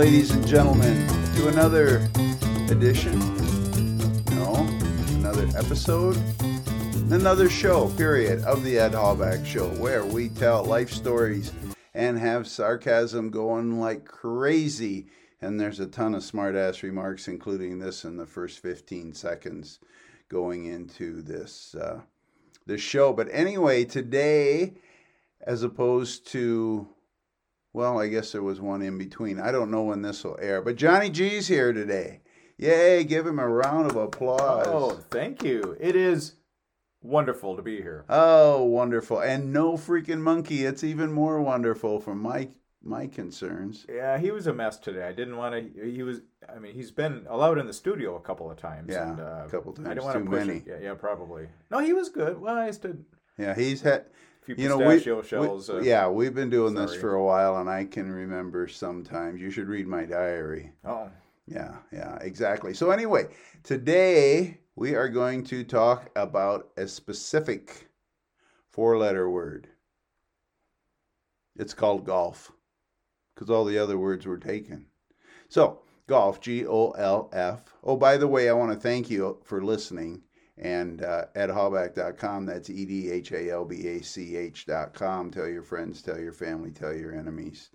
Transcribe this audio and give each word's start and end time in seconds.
Ladies 0.00 0.30
and 0.30 0.46
gentlemen, 0.46 1.06
to 1.34 1.48
another 1.48 2.08
edition. 2.70 3.18
No, 4.34 4.66
another 5.18 5.46
episode. 5.54 6.16
Another 7.10 7.50
show, 7.50 7.90
period, 7.98 8.42
of 8.44 8.64
the 8.64 8.78
Ed 8.78 8.92
Halbach 8.92 9.44
Show, 9.44 9.68
where 9.74 10.02
we 10.02 10.30
tell 10.30 10.64
life 10.64 10.90
stories 10.90 11.52
and 11.92 12.18
have 12.18 12.46
sarcasm 12.46 13.28
going 13.28 13.78
like 13.78 14.06
crazy. 14.06 15.08
And 15.42 15.60
there's 15.60 15.80
a 15.80 15.86
ton 15.86 16.14
of 16.14 16.24
smart 16.24 16.56
ass 16.56 16.82
remarks, 16.82 17.28
including 17.28 17.78
this 17.78 18.02
in 18.06 18.16
the 18.16 18.24
first 18.24 18.60
15 18.60 19.12
seconds 19.12 19.80
going 20.30 20.64
into 20.64 21.20
this 21.20 21.74
uh, 21.74 22.00
this 22.64 22.80
show. 22.80 23.12
But 23.12 23.28
anyway, 23.30 23.84
today, 23.84 24.72
as 25.42 25.62
opposed 25.62 26.26
to 26.28 26.88
well, 27.72 28.00
I 28.00 28.08
guess 28.08 28.32
there 28.32 28.42
was 28.42 28.60
one 28.60 28.82
in 28.82 28.98
between. 28.98 29.38
I 29.38 29.52
don't 29.52 29.70
know 29.70 29.82
when 29.84 30.02
this 30.02 30.24
will 30.24 30.38
air, 30.40 30.60
but 30.62 30.76
Johnny 30.76 31.10
G's 31.10 31.48
here 31.48 31.72
today. 31.72 32.20
Yay, 32.58 33.04
give 33.04 33.26
him 33.26 33.38
a 33.38 33.48
round 33.48 33.90
of 33.90 33.96
applause. 33.96 34.66
Oh, 34.68 34.90
thank 35.10 35.42
you. 35.42 35.76
It 35.80 35.96
is 35.96 36.34
wonderful 37.02 37.56
to 37.56 37.62
be 37.62 37.76
here. 37.76 38.04
Oh, 38.08 38.64
wonderful. 38.64 39.20
And 39.20 39.52
no 39.52 39.74
freaking 39.74 40.20
monkey. 40.20 40.66
It's 40.66 40.84
even 40.84 41.12
more 41.12 41.40
wonderful 41.40 42.00
from 42.00 42.20
my 42.20 42.48
my 42.82 43.06
concerns. 43.06 43.86
Yeah, 43.88 44.18
he 44.18 44.30
was 44.30 44.46
a 44.46 44.52
mess 44.52 44.78
today. 44.78 45.06
I 45.06 45.12
didn't 45.12 45.36
want 45.36 45.54
to. 45.54 45.90
He 45.90 46.02
was. 46.02 46.20
I 46.54 46.58
mean, 46.58 46.74
he's 46.74 46.90
been 46.90 47.26
allowed 47.28 47.58
in 47.58 47.66
the 47.66 47.72
studio 47.72 48.16
a 48.16 48.20
couple 48.20 48.50
of 48.50 48.56
times. 48.58 48.92
Yeah, 48.92 49.10
and, 49.10 49.20
uh, 49.20 49.42
a 49.46 49.48
couple 49.50 49.72
times. 49.72 49.88
I 49.88 49.94
didn't 49.94 50.04
want 50.04 50.24
to 50.24 50.30
push 50.30 50.46
many. 50.46 50.58
it. 50.58 50.64
Yeah, 50.66 50.78
yeah, 50.82 50.94
probably. 50.94 51.48
No, 51.70 51.78
he 51.78 51.92
was 51.92 52.08
good. 52.08 52.40
Well, 52.40 52.56
I 52.56 52.70
stood 52.70 53.04
Yeah, 53.38 53.54
he's 53.54 53.82
had 53.82 54.06
few 54.42 54.54
you 54.56 54.68
know, 54.68 54.78
we, 54.78 54.94
pistachio 54.94 55.20
we- 55.20 55.26
shells. 55.26 55.70
uh, 55.70 55.80
yeah, 55.80 56.08
we've 56.08 56.34
been 56.34 56.50
doing 56.50 56.74
this 56.74 56.94
for 56.94 57.14
a 57.14 57.24
while, 57.24 57.58
and 57.58 57.68
I 57.68 57.84
can 57.84 58.10
remember 58.10 58.68
sometimes. 58.68 59.40
You 59.40 59.50
should 59.50 59.68
read 59.68 59.86
my 59.86 60.04
diary. 60.04 60.72
Oh, 60.84 61.10
Yeah, 61.46 61.76
yeah, 61.92 62.16
exactly. 62.20 62.74
So, 62.74 62.90
anyway, 62.90 63.28
today 63.62 64.58
we 64.76 64.94
are 64.94 65.08
going 65.08 65.44
to 65.44 65.64
talk 65.64 66.10
about 66.16 66.70
a 66.76 66.86
specific 66.86 67.88
four 68.70 68.96
letter 68.98 69.28
word. 69.28 69.68
It's 71.56 71.74
called 71.74 72.04
golf 72.06 72.52
because 73.34 73.50
all 73.50 73.64
the 73.64 73.78
other 73.78 73.98
words 73.98 74.26
were 74.26 74.38
taken. 74.38 74.86
So, 75.48 75.80
golf, 76.06 76.40
G 76.40 76.66
O 76.66 76.90
L 76.92 77.28
F. 77.32 77.62
Oh, 77.82 77.96
by 77.96 78.16
the 78.16 78.28
way, 78.28 78.48
I 78.48 78.52
want 78.52 78.72
to 78.72 78.78
thank 78.78 79.10
you 79.10 79.38
for 79.42 79.62
listening. 79.62 80.22
And 80.60 81.02
uh, 81.02 81.24
at 81.34 81.48
halbach.com, 81.48 82.46
that's 82.46 82.70
E 82.70 82.84
D 82.84 83.10
H 83.10 83.32
A 83.32 83.50
L 83.50 83.64
B 83.64 83.88
A 83.88 84.02
C 84.02 84.36
H.com. 84.36 85.30
Tell 85.30 85.48
your 85.48 85.62
friends, 85.62 86.02
tell 86.02 86.18
your 86.18 86.32
family, 86.32 86.70
tell 86.70 86.94
your 86.94 87.14
enemies, 87.14 87.70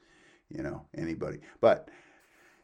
you 0.49 0.63
know, 0.63 0.85
anybody. 0.95 1.39
But 1.59 1.89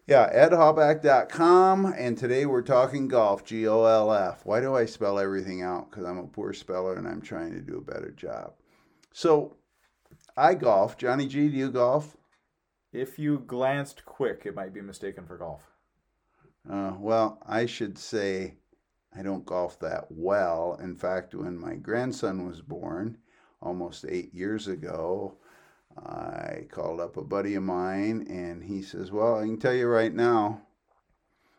yeah, 0.07 0.31
edhalbach.com. 0.47 1.93
And 1.97 2.17
today 2.17 2.45
we're 2.45 2.61
talking 2.61 3.07
golf, 3.07 3.43
G 3.43 3.67
O 3.67 3.83
L 3.85 4.13
F. 4.13 4.45
Why 4.45 4.61
do 4.61 4.75
I 4.75 4.85
spell 4.85 5.17
everything 5.17 5.63
out? 5.63 5.89
Because 5.89 6.05
I'm 6.05 6.19
a 6.19 6.27
poor 6.27 6.53
speller 6.53 6.95
and 6.95 7.07
I'm 7.07 7.21
trying 7.21 7.51
to 7.53 7.61
do 7.61 7.77
a 7.77 7.91
better 7.91 8.11
job. 8.11 8.53
So 9.11 9.57
I 10.37 10.53
golf. 10.53 10.97
Johnny 10.97 11.27
G, 11.27 11.49
do 11.49 11.57
you 11.57 11.71
golf? 11.71 12.15
if 12.93 13.17
you 13.17 13.39
glanced 13.39 14.05
quick, 14.05 14.43
it 14.45 14.55
might 14.55 14.73
be 14.73 14.81
mistaken 14.81 15.25
for 15.25 15.37
golf. 15.37 15.61
Uh, 16.69 16.93
well, 16.99 17.39
I 17.47 17.65
should 17.65 17.97
say 17.97 18.55
I 19.15 19.21
don't 19.21 19.45
golf 19.45 19.79
that 19.79 20.05
well. 20.09 20.77
In 20.81 20.95
fact, 20.95 21.35
when 21.35 21.57
my 21.57 21.75
grandson 21.75 22.47
was 22.47 22.61
born 22.61 23.17
almost 23.61 24.05
eight 24.07 24.33
years 24.33 24.67
ago, 24.67 25.35
I 25.97 26.67
called 26.71 27.01
up 27.01 27.17
a 27.17 27.23
buddy 27.23 27.55
of 27.55 27.63
mine 27.63 28.25
and 28.29 28.63
he 28.63 28.81
says, 28.81 29.11
Well, 29.11 29.39
I 29.39 29.45
can 29.45 29.59
tell 29.59 29.73
you 29.73 29.87
right 29.87 30.13
now, 30.13 30.61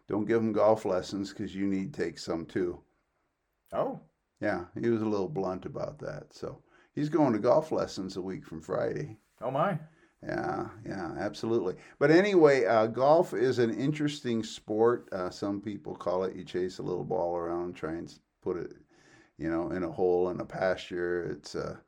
don't 0.09 0.25
give 0.25 0.41
him 0.41 0.53
golf 0.53 0.85
lessons 0.85 1.31
because 1.31 1.55
you 1.55 1.67
need 1.67 1.93
to 1.93 2.03
take 2.03 2.19
some 2.19 2.47
too. 2.47 2.81
Oh, 3.73 4.01
Yeah, 4.41 4.65
he 4.81 4.89
was 4.89 5.03
a 5.03 5.07
little 5.07 5.29
blunt 5.29 5.67
about 5.67 5.99
that. 6.01 6.35
So 6.35 6.63
he's 6.95 7.09
going 7.09 7.33
to 7.35 7.39
golf 7.39 7.71
lessons 7.73 8.17
a 8.17 8.23
week 8.23 8.45
from 8.47 8.61
Friday. 8.63 9.19
oh 9.43 9.51
my. 9.51 9.79
Yeah, 10.25 10.69
yeah, 10.87 11.15
absolutely. 11.19 11.75
But 11.99 12.11
anyway, 12.13 12.65
uh, 12.65 12.87
golf 12.87 13.35
is 13.35 13.59
an 13.59 13.75
interesting 13.75 14.43
sport. 14.45 15.09
Uh, 15.13 15.31
some 15.31 15.61
people 15.61 15.97
call 15.97 16.23
it 16.25 16.37
you 16.37 16.45
chase 16.45 16.79
a 16.79 16.83
little 16.83 17.05
ball 17.05 17.37
around, 17.37 17.75
try 17.75 17.93
and 17.93 18.13
put 18.41 18.57
it, 18.57 18.73
you 19.39 19.51
know, 19.51 19.71
in 19.71 19.83
a 19.83 19.91
hole 19.91 20.29
in 20.31 20.41
a 20.41 20.45
pasture. 20.45 21.25
It's 21.25 21.55
a 21.57 21.81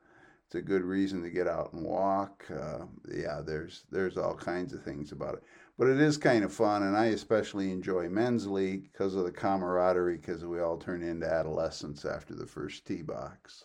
it's 0.47 0.57
a 0.57 0.63
good 0.63 0.83
reason 0.83 1.23
to 1.23 1.31
get 1.31 1.47
out 1.49 1.73
and 1.75 1.85
walk. 1.85 2.45
Uh, 2.51 2.87
yeah, 3.13 3.41
there's 3.41 3.85
there's 3.91 4.17
all 4.19 4.35
kinds 4.35 4.73
of 4.73 4.83
things 4.83 5.13
about 5.13 5.35
it, 5.35 5.45
but 5.79 5.89
it 5.89 6.01
is 6.01 6.17
kind 6.17 6.45
of 6.45 6.53
fun, 6.53 6.83
and 6.83 6.97
I 6.97 7.07
especially 7.07 7.71
enjoy 7.71 8.09
men's 8.09 8.49
league 8.49 8.91
because 8.93 9.15
of 9.15 9.25
the 9.25 9.33
camaraderie. 9.33 10.17
Because 10.19 10.45
we 10.45 10.61
all 10.61 10.79
turn 10.79 11.03
into 11.05 11.27
adolescents 11.33 12.05
after 12.05 12.35
the 12.35 12.47
first 12.47 12.85
tee 12.87 13.03
box. 13.03 13.65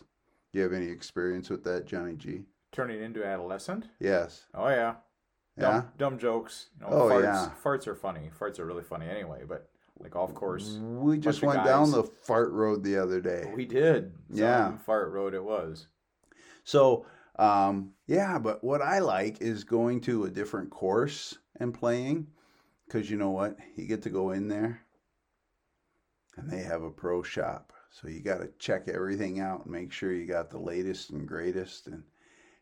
Do 0.52 0.58
you 0.58 0.62
have 0.64 0.72
any 0.72 0.86
experience 0.86 1.50
with 1.50 1.64
that, 1.64 1.86
Johnny 1.86 2.14
G? 2.16 2.44
Turning 2.72 3.02
into 3.02 3.24
adolescent. 3.24 3.86
Yes. 3.98 4.44
Oh 4.54 4.68
yeah. 4.68 4.94
Yeah. 5.56 5.70
Dumb, 5.72 5.88
dumb 5.98 6.18
jokes. 6.18 6.68
You 6.78 6.86
know, 6.86 6.92
Oh, 6.92 7.08
farts, 7.08 7.22
yeah. 7.24 7.50
Farts 7.62 7.86
are 7.86 7.94
funny. 7.96 8.30
Farts 8.38 8.58
are 8.58 8.66
really 8.66 8.84
funny 8.84 9.06
anyway. 9.08 9.42
But 9.46 9.68
like 9.98 10.12
golf 10.12 10.32
course, 10.34 10.78
We 10.80 11.18
just 11.18 11.42
went 11.42 11.64
down 11.64 11.90
the 11.90 12.04
fart 12.04 12.52
road 12.52 12.82
the 12.84 12.96
other 12.96 13.20
day. 13.20 13.50
we 13.54 13.66
did. 13.66 14.12
Yeah. 14.32 14.76
Fart 14.78 15.10
road 15.10 15.34
it 15.34 15.42
was. 15.44 15.88
So, 16.64 17.06
um, 17.38 17.92
yeah, 18.06 18.38
but 18.38 18.62
what 18.62 18.80
I 18.82 19.00
like 19.00 19.40
is 19.42 19.64
going 19.64 20.00
to 20.02 20.24
a 20.24 20.30
different 20.30 20.70
course 20.70 21.36
and 21.58 21.74
playing 21.74 22.28
because 22.86 23.10
you 23.10 23.16
know 23.16 23.30
what? 23.30 23.56
You 23.76 23.86
get 23.86 24.02
to 24.02 24.10
go 24.10 24.30
in 24.30 24.46
there 24.48 24.82
and 26.36 26.48
they 26.50 26.62
have 26.62 26.82
a 26.82 26.90
pro 26.90 27.22
shop. 27.22 27.72
So 27.90 28.06
you 28.08 28.20
got 28.20 28.38
to 28.38 28.48
check 28.58 28.88
everything 28.88 29.40
out 29.40 29.64
and 29.64 29.72
make 29.72 29.90
sure 29.92 30.12
you 30.12 30.26
got 30.26 30.48
the 30.48 30.60
latest 30.60 31.10
and 31.10 31.26
greatest 31.26 31.88
and 31.88 32.04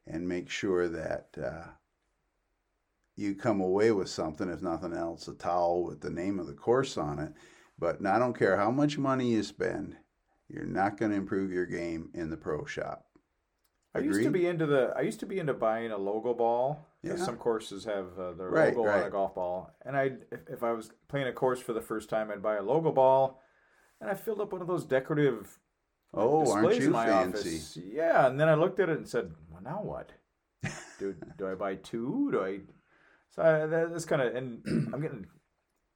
and 0.09 0.29
make 0.29 0.49
sure 0.51 0.89
that 0.89 1.29
uh, 1.43 1.69
you 3.17 3.35
come 3.35 3.61
away 3.61 3.91
with 3.93 4.09
something, 4.09 4.49
if 4.49 4.63
nothing 4.63 4.93
else, 4.93 5.29
a 5.29 5.35
towel 5.35 5.85
with 5.85 6.01
the 6.01 6.11
name 6.11 6.39
of 6.39 6.47
the 6.47 6.55
course 6.55 6.97
on 6.97 7.19
it. 7.19 7.33
But 7.79 8.05
I 8.05 8.19
don't 8.19 8.37
care 8.39 8.57
how 8.57 8.71
much 8.71 8.99
money 8.99 9.33
you 9.33 9.43
spend, 9.43 9.97
you're 10.49 10.65
not 10.65 10.97
going 10.97 11.13
to 11.13 11.17
improve 11.17 11.53
your 11.53 11.67
game 11.67 12.11
in 12.15 12.31
the 12.31 12.37
pro 12.37 12.65
shop. 12.65 13.05
I 13.95 14.01
used 14.01 14.23
to 14.23 14.31
be 14.31 14.47
into 14.47 14.67
the. 14.67 14.93
I 14.97 15.01
used 15.01 15.21
to 15.21 15.27
be 15.27 15.39
into 15.39 15.55
buying 15.55 15.91
a 15.91 15.99
logo 15.99 16.35
ball. 16.35 16.87
Yeah. 17.03 17.17
Some 17.17 17.37
courses 17.37 17.85
have 17.85 18.19
uh, 18.19 18.33
the 18.33 18.45
Right, 18.45 18.77
logo 18.77 18.89
on 18.91 19.03
a 19.05 19.11
golf 19.11 19.35
ball, 19.35 19.73
and 19.85 19.97
I, 19.97 20.13
if, 20.31 20.41
if 20.49 20.63
I 20.63 20.73
was 20.73 20.91
playing 21.09 21.27
a 21.29 21.33
course 21.33 21.61
for 21.61 21.73
the 21.73 21.81
first 21.81 22.09
time, 22.09 22.31
I'd 22.31 22.43
buy 22.43 22.57
a 22.57 22.63
logo 22.63 22.93
ball, 22.93 23.41
and 24.01 24.11
I 24.11 24.15
filled 24.15 24.41
up 24.41 24.53
one 24.53 24.61
of 24.61 24.69
those 24.69 24.85
decorative 24.85 25.59
Oh, 26.15 26.51
aren't 26.51 26.79
you 26.79 26.93
fancy? 26.93 27.39
office. 27.39 27.77
Yeah, 27.77 28.27
and 28.27 28.39
then 28.39 28.49
I 28.49 28.55
looked 28.55 28.81
at 28.81 28.89
it 28.89 28.99
and 28.99 29.09
said, 29.09 29.31
"Well, 29.63 29.73
now 29.75 29.83
what? 29.83 30.13
do 30.99 31.15
do 31.37 31.49
I 31.49 31.55
buy 31.55 31.77
two? 31.77 32.31
Do 32.33 32.43
I?" 32.43 32.61
So 33.31 33.43
uh, 33.43 33.65
I, 33.65 33.85
that's 33.93 34.05
kind 34.05 34.23
of, 34.23 34.35
and 34.35 34.63
I'm 34.93 35.01
getting 35.01 35.27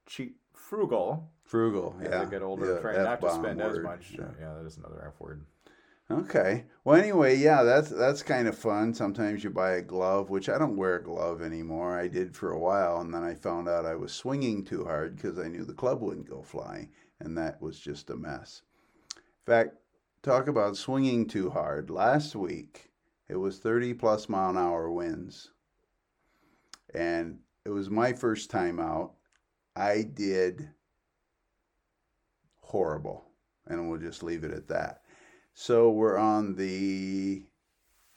cheap, 0.05 0.37
frugal 0.53 1.29
Frugal, 1.43 1.95
as 2.01 2.09
yeah. 2.09 2.21
I 2.21 2.25
get 2.25 2.41
older, 2.41 2.75
Yeah, 2.75 2.79
trying 2.79 3.03
not 3.03 3.21
to 3.21 3.31
spend 3.31 3.61
as 3.61 3.79
much. 3.79 4.11
yeah. 4.17 4.25
Yeah, 4.39 4.53
that 4.53 4.65
is 4.65 4.77
another 4.77 5.03
F 5.07 5.19
word. 5.19 5.45
Okay. 6.09 6.65
Well, 6.83 6.99
anyway, 6.99 7.35
yeah, 7.37 7.63
that's 7.63 7.89
that's 7.89 8.23
kind 8.23 8.47
of 8.47 8.57
fun. 8.57 8.93
Sometimes 8.93 9.43
you 9.43 9.49
buy 9.49 9.71
a 9.71 9.81
glove, 9.81 10.29
which 10.29 10.49
I 10.49 10.57
don't 10.57 10.77
wear 10.77 10.95
a 10.95 11.03
glove 11.03 11.41
anymore. 11.41 11.97
I 11.97 12.07
did 12.07 12.35
for 12.35 12.51
a 12.51 12.59
while, 12.59 12.99
and 13.01 13.13
then 13.13 13.23
I 13.23 13.35
found 13.35 13.67
out 13.67 13.85
I 13.85 13.95
was 13.95 14.13
swinging 14.13 14.63
too 14.63 14.83
hard 14.85 15.15
because 15.15 15.39
I 15.39 15.47
knew 15.47 15.63
the 15.65 15.73
club 15.73 16.01
wouldn't 16.01 16.29
go 16.29 16.41
flying, 16.41 16.89
and 17.19 17.37
that 17.37 17.61
was 17.61 17.79
just 17.79 18.09
a 18.09 18.15
mess. 18.15 18.61
In 19.15 19.21
fact, 19.45 19.75
talk 20.21 20.47
about 20.47 20.77
swinging 20.77 21.27
too 21.27 21.49
hard. 21.49 21.89
Last 21.89 22.35
week, 22.35 22.91
it 23.33 23.39
was 23.39 23.57
30 23.57 23.95
plus 23.95 24.29
mile 24.29 24.51
an 24.51 24.57
hour 24.57 24.91
winds, 24.91 25.49
and 26.93 27.39
it 27.65 27.71
was 27.71 27.89
my 27.89 28.13
first 28.13 28.51
time 28.51 28.79
out. 28.79 29.13
I 29.75 30.03
did 30.03 30.69
horrible, 32.61 33.25
and 33.65 33.89
we'll 33.89 33.99
just 33.99 34.21
leave 34.21 34.43
it 34.43 34.51
at 34.51 34.67
that. 34.67 35.01
So 35.55 35.89
we're 35.89 36.19
on 36.19 36.53
the 36.53 37.43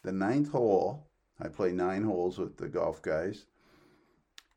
the 0.03 0.13
ninth 0.13 0.51
hole. 0.51 1.09
I 1.41 1.49
play 1.49 1.73
nine 1.73 2.03
holes 2.03 2.37
with 2.37 2.59
the 2.59 2.69
golf 2.69 3.01
guys, 3.01 3.47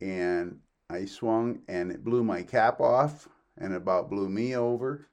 and 0.02 0.60
I 0.90 1.06
swung 1.06 1.62
and 1.70 1.90
it 1.90 2.04
blew 2.04 2.22
my 2.22 2.44
cap 2.44 2.82
off 2.82 3.30
and 3.58 3.74
about 3.74 4.10
blew 4.10 4.28
me 4.28 4.58
over, 4.58 5.08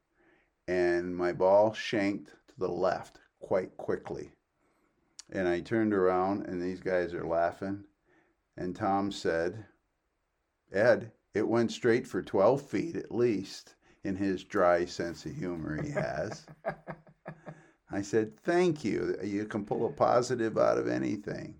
and 0.66 1.16
my 1.16 1.32
ball 1.32 1.72
shanked 1.72 2.30
to 2.48 2.58
the 2.58 2.68
left 2.68 3.20
quite 3.38 3.76
quickly. 3.76 4.32
And 5.30 5.48
I 5.48 5.60
turned 5.60 5.92
around 5.92 6.46
and 6.46 6.62
these 6.62 6.80
guys 6.80 7.12
are 7.14 7.26
laughing, 7.26 7.84
and 8.56 8.74
Tom 8.76 9.10
said, 9.10 9.66
"Ed, 10.72 11.12
it 11.34 11.48
went 11.48 11.72
straight 11.72 12.06
for 12.06 12.22
12 12.22 12.62
feet 12.62 12.96
at 12.96 13.14
least." 13.14 13.74
In 14.04 14.14
his 14.14 14.44
dry 14.44 14.84
sense 14.84 15.26
of 15.26 15.34
humor, 15.34 15.82
he 15.82 15.90
has. 15.90 16.46
I 17.90 18.02
said, 18.02 18.38
"Thank 18.38 18.84
you. 18.84 19.16
You 19.20 19.46
can 19.46 19.64
pull 19.64 19.84
a 19.84 19.92
positive 19.92 20.56
out 20.56 20.78
of 20.78 20.86
anything." 20.86 21.56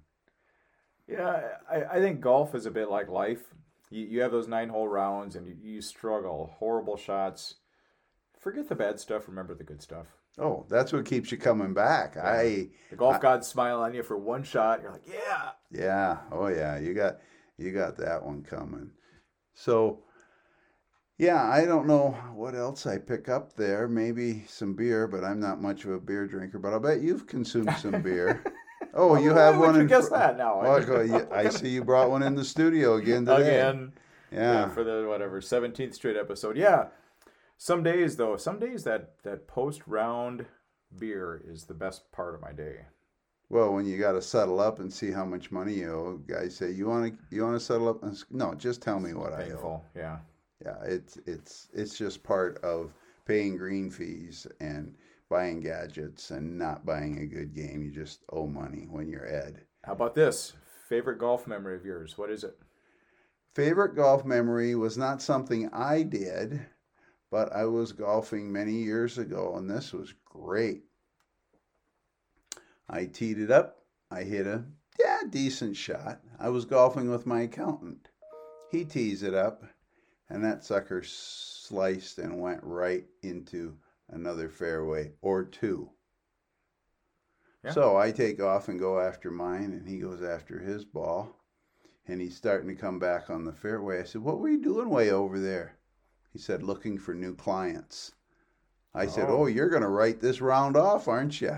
Yeah, 1.08 1.58
I, 1.70 1.84
I 1.84 2.00
think 2.00 2.20
golf 2.20 2.54
is 2.54 2.66
a 2.66 2.70
bit 2.70 2.90
like 2.90 3.08
life. 3.08 3.42
You, 3.90 4.04
you 4.06 4.20
have 4.22 4.32
those 4.32 4.48
nine 4.48 4.68
hole 4.68 4.88
rounds 4.88 5.36
and 5.36 5.46
you, 5.46 5.56
you 5.60 5.80
struggle, 5.80 6.54
horrible 6.58 6.96
shots. 6.96 7.56
Forget 8.38 8.68
the 8.68 8.74
bad 8.74 8.98
stuff. 8.98 9.28
Remember 9.28 9.54
the 9.54 9.64
good 9.64 9.82
stuff. 9.82 10.06
Oh, 10.38 10.66
that's 10.68 10.92
what 10.92 11.06
keeps 11.06 11.32
you 11.32 11.38
coming 11.38 11.72
back. 11.72 12.16
I 12.16 12.68
The 12.90 12.96
golf 12.96 13.20
gods 13.20 13.46
smile 13.48 13.80
on 13.80 13.94
you 13.94 14.02
for 14.02 14.18
one 14.18 14.42
shot. 14.42 14.82
You're 14.82 14.92
like, 14.92 15.06
yeah. 15.06 15.50
yeah. 15.70 16.18
Oh 16.30 16.48
yeah. 16.48 16.78
You 16.78 16.92
got 16.94 17.18
you 17.56 17.72
got 17.72 17.96
that 17.98 18.22
one 18.24 18.42
coming. 18.42 18.90
So 19.54 20.00
yeah, 21.18 21.42
I 21.48 21.64
don't 21.64 21.86
know 21.86 22.10
what 22.34 22.54
else 22.54 22.86
I 22.86 22.98
pick 22.98 23.30
up 23.30 23.54
there. 23.54 23.88
Maybe 23.88 24.44
some 24.46 24.74
beer, 24.74 25.06
but 25.08 25.24
I'm 25.24 25.40
not 25.40 25.62
much 25.62 25.84
of 25.84 25.92
a 25.92 25.98
beer 26.00 26.26
drinker. 26.26 26.58
But 26.58 26.74
I'll 26.74 26.80
bet 26.80 27.00
you've 27.00 27.26
consumed 27.26 27.74
some 27.78 28.02
beer. 28.02 28.44
Oh, 28.98 29.16
you 29.18 29.34
have 29.34 29.58
one 29.58 29.78
in. 29.78 29.86
guess 29.88 30.08
fr- 30.08 30.14
that 30.14 30.38
now? 30.38 30.62
Well, 30.62 31.26
I 31.30 31.50
see 31.50 31.68
you 31.68 31.84
brought 31.84 32.08
one 32.08 32.22
in 32.22 32.34
the 32.34 32.44
studio 32.44 32.94
again 32.94 33.26
today. 33.26 33.58
Again. 33.58 33.92
Yeah. 34.32 34.70
for 34.70 34.84
the 34.84 35.06
whatever 35.06 35.42
17th 35.42 35.94
straight 35.94 36.16
episode. 36.16 36.56
Yeah. 36.56 36.86
Some 37.58 37.82
days 37.82 38.16
though, 38.16 38.36
some 38.36 38.58
days 38.58 38.84
that 38.84 39.22
that 39.22 39.48
post 39.48 39.82
round 39.86 40.46
beer 40.98 41.42
is 41.46 41.64
the 41.64 41.74
best 41.74 42.10
part 42.12 42.34
of 42.34 42.40
my 42.40 42.52
day. 42.52 42.86
Well, 43.48 43.72
when 43.72 43.86
you 43.86 43.98
got 43.98 44.12
to 44.12 44.22
settle 44.22 44.58
up 44.60 44.80
and 44.80 44.92
see 44.92 45.12
how 45.12 45.24
much 45.24 45.52
money 45.52 45.74
you 45.74 45.92
owe, 45.92 46.16
guys 46.26 46.56
say 46.56 46.72
you 46.72 46.86
want 46.86 47.12
to 47.12 47.34
you 47.34 47.44
want 47.44 47.54
to 47.54 47.64
settle 47.64 47.88
up. 47.88 48.04
No, 48.30 48.54
just 48.54 48.82
tell 48.82 48.98
me 48.98 49.14
what 49.14 49.32
I 49.32 49.50
owe. 49.52 49.82
Yeah. 49.94 50.18
Yeah, 50.64 50.82
it's 50.84 51.18
it's 51.26 51.68
it's 51.72 51.96
just 51.96 52.22
part 52.22 52.58
of 52.64 52.92
paying 53.24 53.56
green 53.56 53.90
fees 53.90 54.46
and 54.60 54.94
buying 55.28 55.60
gadgets 55.60 56.30
and 56.30 56.58
not 56.58 56.86
buying 56.86 57.18
a 57.18 57.26
good 57.26 57.54
game. 57.54 57.82
You 57.82 57.90
just 57.90 58.24
owe 58.32 58.46
money 58.46 58.86
when 58.90 59.08
you're 59.08 59.26
Ed. 59.26 59.60
How 59.84 59.92
about 59.92 60.14
this? 60.14 60.54
Favorite 60.88 61.18
golf 61.18 61.46
memory 61.46 61.76
of 61.76 61.84
yours? 61.84 62.16
What 62.16 62.30
is 62.30 62.44
it? 62.44 62.56
Favorite 63.54 63.96
golf 63.96 64.24
memory 64.24 64.74
was 64.74 64.96
not 64.96 65.22
something 65.22 65.68
I 65.72 66.02
did, 66.02 66.60
but 67.31 67.52
I 67.52 67.64
was 67.64 67.93
golfing 67.93 68.52
many 68.52 68.75
years 68.75 69.19
ago, 69.19 69.56
and 69.56 69.69
this 69.69 69.93
was 69.93 70.14
great. 70.25 70.84
I 72.88 73.06
teed 73.06 73.38
it 73.38 73.50
up. 73.50 73.84
I 74.11 74.23
hit 74.23 74.46
a 74.46 74.64
yeah 74.99 75.23
decent 75.28 75.76
shot. 75.76 76.20
I 76.38 76.49
was 76.49 76.64
golfing 76.64 77.11
with 77.11 77.26
my 77.26 77.43
accountant. 77.43 78.08
He 78.70 78.84
tees 78.84 79.23
it 79.23 79.34
up, 79.34 79.64
and 80.28 80.44
that 80.44 80.64
sucker 80.64 81.02
sliced 81.02 82.19
and 82.19 82.40
went 82.40 82.61
right 82.62 83.06
into 83.23 83.76
another 84.08 84.49
fairway 84.49 85.12
or 85.20 85.44
two. 85.44 85.90
Yeah. 87.64 87.73
So 87.73 87.96
I 87.96 88.12
take 88.12 88.40
off 88.40 88.69
and 88.69 88.78
go 88.78 89.00
after 89.00 89.31
mine, 89.31 89.73
and 89.73 89.88
he 89.88 89.99
goes 89.99 90.23
after 90.23 90.61
his 90.61 90.84
ball 90.84 91.37
and 92.08 92.20
he's 92.20 92.37
starting 92.37 92.69
to 92.69 92.81
come 92.81 92.99
back 92.99 93.31
on 93.31 93.44
the 93.44 93.52
fairway. 93.52 94.00
I 94.00 94.05
said, 94.05 94.23
What 94.23 94.38
were 94.38 94.49
you 94.49 94.62
doing 94.62 94.88
way 94.88 95.11
over 95.11 95.38
there? 95.38 95.75
He 96.36 96.42
said, 96.42 96.62
Looking 96.62 96.98
for 96.98 97.14
new 97.14 97.34
clients. 97.34 98.12
I 98.94 99.06
said, 99.06 99.24
Oh. 99.30 99.44
Oh, 99.44 99.46
you're 99.46 99.70
going 99.70 99.80
to 99.80 99.88
write 99.88 100.20
this 100.20 100.42
round 100.42 100.76
off, 100.76 101.08
aren't 101.08 101.40
you? 101.40 101.56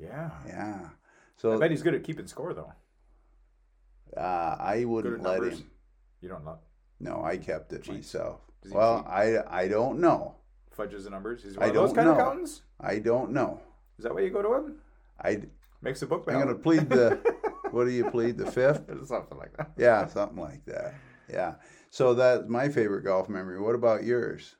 Yeah. 0.00 0.30
Yeah. 0.46 0.88
So 1.36 1.52
I 1.52 1.58
bet 1.58 1.70
he's 1.70 1.82
good 1.82 1.94
at 1.94 2.02
keeping 2.02 2.26
score 2.26 2.54
though. 2.54 2.72
uh, 4.16 4.56
I 4.58 4.86
wouldn't 4.86 5.22
let 5.22 5.40
numbers. 5.40 5.58
him. 5.58 5.70
You 6.22 6.30
don't 6.30 6.46
know. 6.46 6.58
No, 6.98 7.22
I 7.22 7.36
kept 7.36 7.74
it 7.74 7.82
Cheats. 7.82 8.14
myself. 8.14 8.40
Well? 8.70 9.04
I, 9.06 9.36
I 9.50 9.68
don't 9.68 10.00
know. 10.00 10.36
Fudges 10.74 11.04
the 11.04 11.10
numbers. 11.10 11.42
He's 11.42 11.56
one 11.58 11.66
I 11.66 11.68
of 11.68 11.74
those 11.74 11.92
kind 11.92 12.08
of 12.08 12.16
know. 12.16 12.22
accountants. 12.22 12.62
I 12.80 12.98
don't 13.00 13.32
know. 13.32 13.60
Is 13.98 14.04
that 14.04 14.14
why 14.14 14.22
you 14.22 14.30
go 14.30 14.40
to 14.40 14.54
him? 14.54 14.76
I, 15.22 15.42
Makes 15.82 16.00
a 16.00 16.06
book 16.06 16.24
I'm 16.26 16.34
going 16.36 16.48
to 16.48 16.54
plead 16.54 16.88
the, 16.88 17.18
what 17.70 17.84
do 17.84 17.90
you 17.90 18.10
plead, 18.10 18.38
the 18.38 18.50
fifth? 18.50 18.86
Something 19.06 19.36
like 19.36 19.54
that. 19.58 19.72
Yeah, 19.76 20.06
something 20.06 20.40
like 20.40 20.64
that. 20.64 20.94
Yeah. 21.30 21.56
So 21.96 22.12
that's 22.12 22.46
my 22.46 22.68
favorite 22.68 23.04
golf 23.04 23.26
memory. 23.26 23.58
What 23.58 23.74
about 23.74 24.04
yours? 24.04 24.56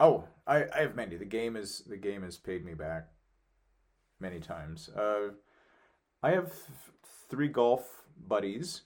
Oh, 0.00 0.24
I, 0.46 0.64
I 0.74 0.78
have 0.80 0.96
many. 0.96 1.16
The 1.16 1.26
game 1.26 1.54
is 1.54 1.82
the 1.86 1.98
game 1.98 2.22
has 2.22 2.38
paid 2.38 2.64
me 2.64 2.72
back 2.72 3.08
many 4.18 4.40
times. 4.40 4.88
Uh, 4.88 5.32
I 6.22 6.30
have 6.30 6.50
three 7.28 7.48
golf 7.48 8.04
buddies, 8.26 8.84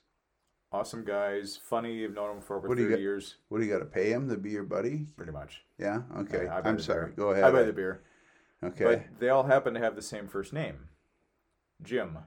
awesome 0.72 1.04
guys, 1.04 1.56
funny. 1.56 2.02
I've 2.02 2.14
known 2.14 2.28
them 2.34 2.40
for 2.40 2.56
over 2.56 2.66
What 2.66 2.76
thirty 2.78 2.90
got- 2.90 2.98
years, 2.98 3.36
What 3.50 3.58
do 3.60 3.66
you 3.66 3.72
got 3.72 3.78
to 3.78 3.84
pay 3.84 4.10
him 4.10 4.28
to 4.28 4.36
be 4.36 4.50
your 4.50 4.64
buddy? 4.64 5.06
pretty 5.16 5.30
much. 5.30 5.62
Yeah. 5.78 6.02
Okay. 6.16 6.48
I 6.48 6.60
buy 6.60 6.70
I'm 6.70 6.80
sorry. 6.80 7.06
beer. 7.06 7.14
Go 7.16 7.30
ahead. 7.30 7.44
I 7.44 7.52
buy 7.52 7.62
the 7.62 7.72
beer, 7.72 8.02
Okay. 8.64 8.84
but 8.84 9.02
they 9.20 9.28
all 9.28 9.44
happen 9.44 9.74
to 9.74 9.80
have 9.80 9.94
the 9.94 10.02
same 10.02 10.26
first 10.26 10.52
name, 10.52 10.88
Jim. 11.84 12.18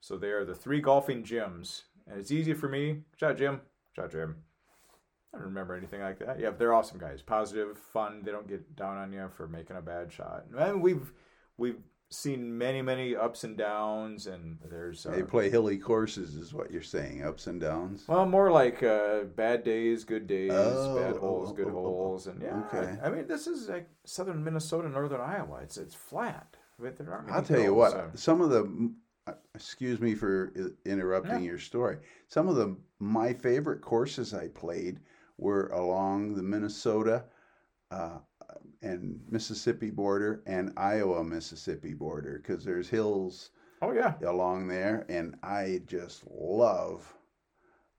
So 0.00 0.16
they 0.16 0.28
are 0.30 0.44
the 0.44 0.54
three 0.54 0.80
golfing 0.80 1.24
Jims, 1.24 1.86
and 2.06 2.20
it's 2.20 2.30
easy 2.30 2.54
for 2.54 2.68
me. 2.68 3.00
Shot 3.16 3.36
Jim. 3.38 3.60
Shot 3.96 4.10
Jim. 4.10 4.36
I 5.32 5.38
don't 5.38 5.46
remember 5.46 5.74
anything 5.74 6.00
like 6.00 6.18
that. 6.20 6.38
Yeah, 6.38 6.50
they're 6.50 6.72
awesome 6.74 6.98
guys. 6.98 7.20
Positive, 7.22 7.76
fun. 7.76 8.22
They 8.24 8.30
don't 8.30 8.46
get 8.48 8.76
down 8.76 8.96
on 8.98 9.12
you 9.12 9.28
for 9.36 9.48
making 9.48 9.76
a 9.76 9.82
bad 9.82 10.12
shot. 10.12 10.44
And 10.56 10.80
we've 10.80 11.12
we've 11.56 11.78
seen 12.10 12.56
many 12.56 12.82
many 12.82 13.16
ups 13.16 13.42
and 13.42 13.56
downs, 13.56 14.28
and 14.28 14.58
there's 14.70 15.04
uh, 15.06 15.10
They 15.10 15.22
play 15.24 15.50
hilly 15.50 15.76
courses, 15.78 16.36
is 16.36 16.54
what 16.54 16.70
you're 16.70 16.82
saying, 16.82 17.24
ups 17.24 17.48
and 17.48 17.60
downs. 17.60 18.04
well 18.06 18.26
more 18.26 18.52
like 18.52 18.82
uh, 18.84 19.24
bad 19.34 19.64
days, 19.64 20.04
good 20.04 20.28
days, 20.28 20.52
Oh, 20.54 20.94
bad 21.00 21.14
oh, 21.16 21.18
holes, 21.20 21.50
oh, 21.50 21.54
good 21.54 21.66
oh, 21.66 21.70
oh, 21.70 21.82
holes, 21.82 22.26
and 22.28 22.40
yeah. 22.40 22.62
okay. 22.72 22.96
I 23.02 23.10
mean, 23.10 23.26
this 23.26 23.48
is 23.48 23.68
like 23.68 23.88
southern 24.04 24.44
Minnesota, 24.44 24.88
northern 24.88 25.20
Iowa. 25.20 25.60
It's 25.62 25.76
it's 25.78 25.94
flat. 25.96 26.56
But 26.78 26.96
there 26.96 27.12
aren't 27.12 27.26
many 27.26 27.36
I'll 27.38 27.44
tell 27.44 27.60
you 27.60 27.74
what. 27.74 27.92
so- 27.92 28.10
Some 28.14 28.40
of 28.40 28.50
the, 28.50 28.92
excuse 29.54 30.00
me 30.00 30.14
for 30.14 30.52
interrupting 30.84 31.42
Yeah. 31.42 31.50
your 31.50 31.58
story. 31.58 31.98
Some 32.28 32.48
of 32.48 32.56
the 32.56 32.76
my 32.98 33.32
favorite 33.32 33.80
courses 33.80 34.34
I 34.34 34.48
played 34.48 35.00
were 35.38 35.68
along 35.68 36.34
the 36.34 36.42
Minnesota 36.42 37.24
uh, 37.90 38.18
and 38.82 39.20
Mississippi 39.28 39.90
border 39.90 40.42
and 40.46 40.72
Iowa 40.76 41.24
Mississippi 41.24 41.94
border 41.94 42.38
because 42.38 42.64
there's 42.64 42.88
hills 42.88 43.50
oh 43.82 43.92
yeah. 43.92 44.14
along 44.24 44.68
there, 44.68 45.06
and 45.08 45.36
I 45.42 45.82
just 45.86 46.24
love 46.30 47.14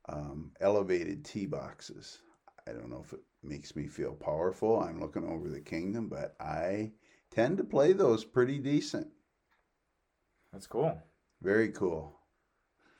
um, 0.10 0.52
elevated 0.60 1.24
tee 1.26 1.46
boxes. 1.46 2.20
I 2.68 2.72
don't 2.72 2.90
know 2.90 3.02
if 3.04 3.14
it 3.14 3.22
makes 3.44 3.76
me 3.76 3.88
feel 3.88 4.14
powerful. 4.14 4.80
I'm 4.82 5.00
looking 5.00 5.28
over 5.28 5.50
the 5.50 5.62
kingdom, 5.62 6.08
but 6.10 6.36
I 6.40 6.92
tend 7.32 7.58
to 7.58 7.64
play 7.64 7.94
those 7.94 8.24
pretty 8.24 8.60
decent. 8.60 9.08
That's 10.52 10.68
cool. 10.68 10.98
Very 11.42 11.70
cool. 11.72 12.20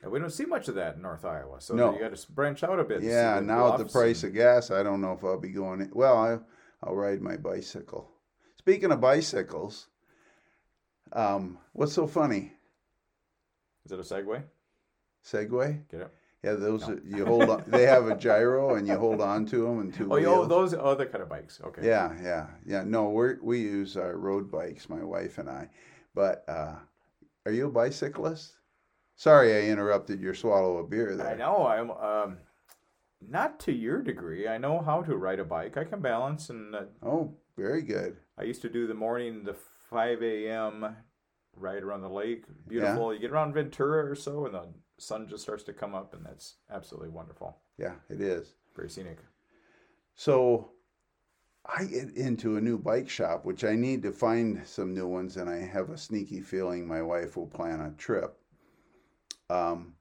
Yeah, 0.02 0.08
we 0.08 0.18
don't 0.18 0.30
see 0.30 0.44
much 0.44 0.68
of 0.68 0.74
that 0.76 0.96
in 0.96 1.02
North 1.02 1.24
Iowa, 1.24 1.60
so 1.60 1.74
No. 1.74 1.92
you 1.94 1.98
got 2.00 2.14
to 2.14 2.32
branch 2.32 2.62
out 2.62 2.78
a 2.78 2.84
bit. 2.84 3.02
Yeah, 3.02 3.40
now 3.40 3.72
at 3.72 3.78
the 3.78 3.86
price 3.86 4.22
and- 4.22 4.30
of 4.30 4.34
gas, 4.36 4.70
I 4.70 4.82
don't 4.82 5.00
know 5.00 5.12
if 5.12 5.24
I'll 5.24 5.40
be 5.40 5.50
going. 5.50 5.80
In. 5.80 5.90
Well, 5.94 6.16
I, 6.16 6.38
I'll 6.86 6.94
ride 6.94 7.22
my 7.22 7.36
bicycle. 7.36 8.10
Speaking 8.58 8.92
of 8.92 9.00
bicycles, 9.00 9.88
um, 11.12 11.58
what's 11.72 11.92
so 11.94 12.06
funny? 12.06 12.52
Is 13.84 13.92
it 13.92 13.98
a 13.98 14.02
segue? 14.02 14.42
Segway? 15.24 15.88
Get 15.90 16.00
it? 16.02 16.10
Yeah, 16.42 16.52
those 16.54 16.86
No. 16.86 16.94
are- 16.94 17.00
you 17.04 17.24
hold 17.24 17.48
on. 17.50 17.64
They 17.66 17.86
have 17.86 18.06
a 18.08 18.16
gyro, 18.16 18.74
and 18.74 18.86
you 18.86 18.96
hold 18.96 19.20
on 19.20 19.46
to 19.46 19.62
them 19.62 19.80
and 19.80 19.94
two 19.94 20.04
Oh, 20.12 20.16
wheels. 20.16 20.26
oh, 20.26 20.44
those 20.46 20.74
other 20.74 21.06
kind 21.06 21.22
of 21.22 21.28
bikes. 21.28 21.60
Okay. 21.64 21.86
Yeah, 21.86 22.14
yeah, 22.22 22.46
yeah. 22.64 22.84
No, 22.84 23.10
we 23.10 23.34
we 23.40 23.60
use 23.60 23.96
our 23.96 24.16
road 24.16 24.50
bikes, 24.50 24.88
my 24.88 25.02
wife 25.02 25.38
and 25.38 25.48
I. 25.48 25.70
But 26.14 26.44
uh, 26.48 26.76
are 27.46 27.52
you 27.52 27.66
a 27.66 27.70
bicyclist? 27.70 28.56
Sorry, 29.14 29.54
I 29.54 29.70
interrupted 29.70 30.20
your 30.20 30.34
swallow 30.34 30.76
of 30.78 30.90
beer 30.90 31.16
there. 31.16 31.28
I 31.28 31.34
know. 31.34 31.66
I'm 31.66 31.90
um, 31.92 32.38
not 33.26 33.60
to 33.60 33.72
your 33.72 34.02
degree. 34.02 34.48
I 34.48 34.58
know 34.58 34.82
how 34.82 35.00
to 35.02 35.16
ride 35.16 35.38
a 35.38 35.44
bike. 35.44 35.76
I 35.76 35.84
can 35.84 36.00
balance, 36.00 36.50
and 36.50 36.74
uh, 36.74 36.82
Oh, 37.02 37.32
very 37.56 37.82
good. 37.82 38.16
I 38.36 38.42
used 38.42 38.62
to 38.62 38.68
do 38.68 38.86
the 38.86 38.94
morning, 38.94 39.44
the 39.44 39.54
5 39.88 40.22
a.m. 40.22 40.96
ride 41.56 41.82
around 41.82 42.02
the 42.02 42.10
lake. 42.10 42.44
Beautiful. 42.68 43.14
You 43.14 43.20
get 43.20 43.30
around 43.30 43.54
Ventura 43.54 44.04
or 44.10 44.16
so, 44.16 44.44
and 44.44 44.54
the 44.54 44.66
sun 44.98 45.28
just 45.28 45.44
starts 45.44 45.62
to 45.64 45.72
come 45.72 45.94
up, 45.94 46.14
and 46.14 46.26
that's 46.26 46.56
absolutely 46.70 47.10
wonderful. 47.10 47.56
Yeah, 47.78 47.94
it 48.10 48.20
is. 48.20 48.54
Very 48.74 48.90
scenic. 48.90 49.18
So 50.16 50.72
I 51.68 51.84
get 51.84 52.16
into 52.16 52.56
a 52.56 52.60
new 52.60 52.78
bike 52.78 53.08
shop, 53.08 53.44
which 53.44 53.64
I 53.64 53.74
need 53.74 54.02
to 54.02 54.12
find 54.12 54.66
some 54.66 54.94
new 54.94 55.06
ones, 55.06 55.36
and 55.36 55.50
I 55.50 55.58
have 55.58 55.90
a 55.90 55.98
sneaky 55.98 56.40
feeling 56.40 56.86
my 56.86 57.02
wife 57.02 57.36
will 57.36 57.46
plan 57.48 57.80
a 57.80 57.90
trip. 57.92 58.38
Um, 59.50 59.94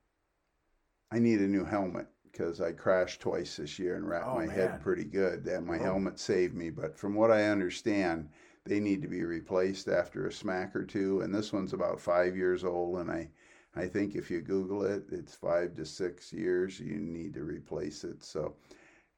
I 1.11 1.19
need 1.19 1.39
a 1.39 1.47
new 1.47 1.63
helmet 1.63 2.07
because 2.23 2.61
I 2.61 2.71
crashed 2.71 3.21
twice 3.21 3.57
this 3.57 3.79
year 3.79 3.95
and 3.95 4.07
wrapped 4.07 4.27
Oh, 4.27 4.35
my 4.35 4.45
man. 4.45 4.55
head 4.55 4.81
pretty 4.81 5.05
good. 5.05 5.43
That 5.45 5.63
my 5.63 5.77
Oh. 5.79 5.83
helmet 5.83 6.19
saved 6.19 6.53
me, 6.55 6.69
but 6.69 6.97
from 6.97 7.15
what 7.15 7.31
I 7.31 7.45
understand, 7.45 8.29
they 8.65 8.79
need 8.79 9.01
to 9.03 9.07
be 9.07 9.23
replaced 9.23 9.87
after 9.87 10.25
a 10.27 10.31
smack 10.31 10.75
or 10.75 10.83
two. 10.83 11.21
And 11.21 11.33
this 11.33 11.53
one's 11.53 11.73
about 11.73 11.99
five 11.99 12.35
years 12.35 12.63
old, 12.63 12.99
and 12.99 13.09
I, 13.11 13.29
I 13.75 13.87
think 13.87 14.15
if 14.15 14.29
you 14.29 14.41
Google 14.41 14.83
it, 14.83 15.05
it's 15.11 15.33
five 15.35 15.75
to 15.75 15.85
six 15.85 16.33
years. 16.33 16.79
You 16.79 16.99
need 16.99 17.33
to 17.35 17.43
replace 17.43 18.03
it. 18.03 18.23
So 18.23 18.55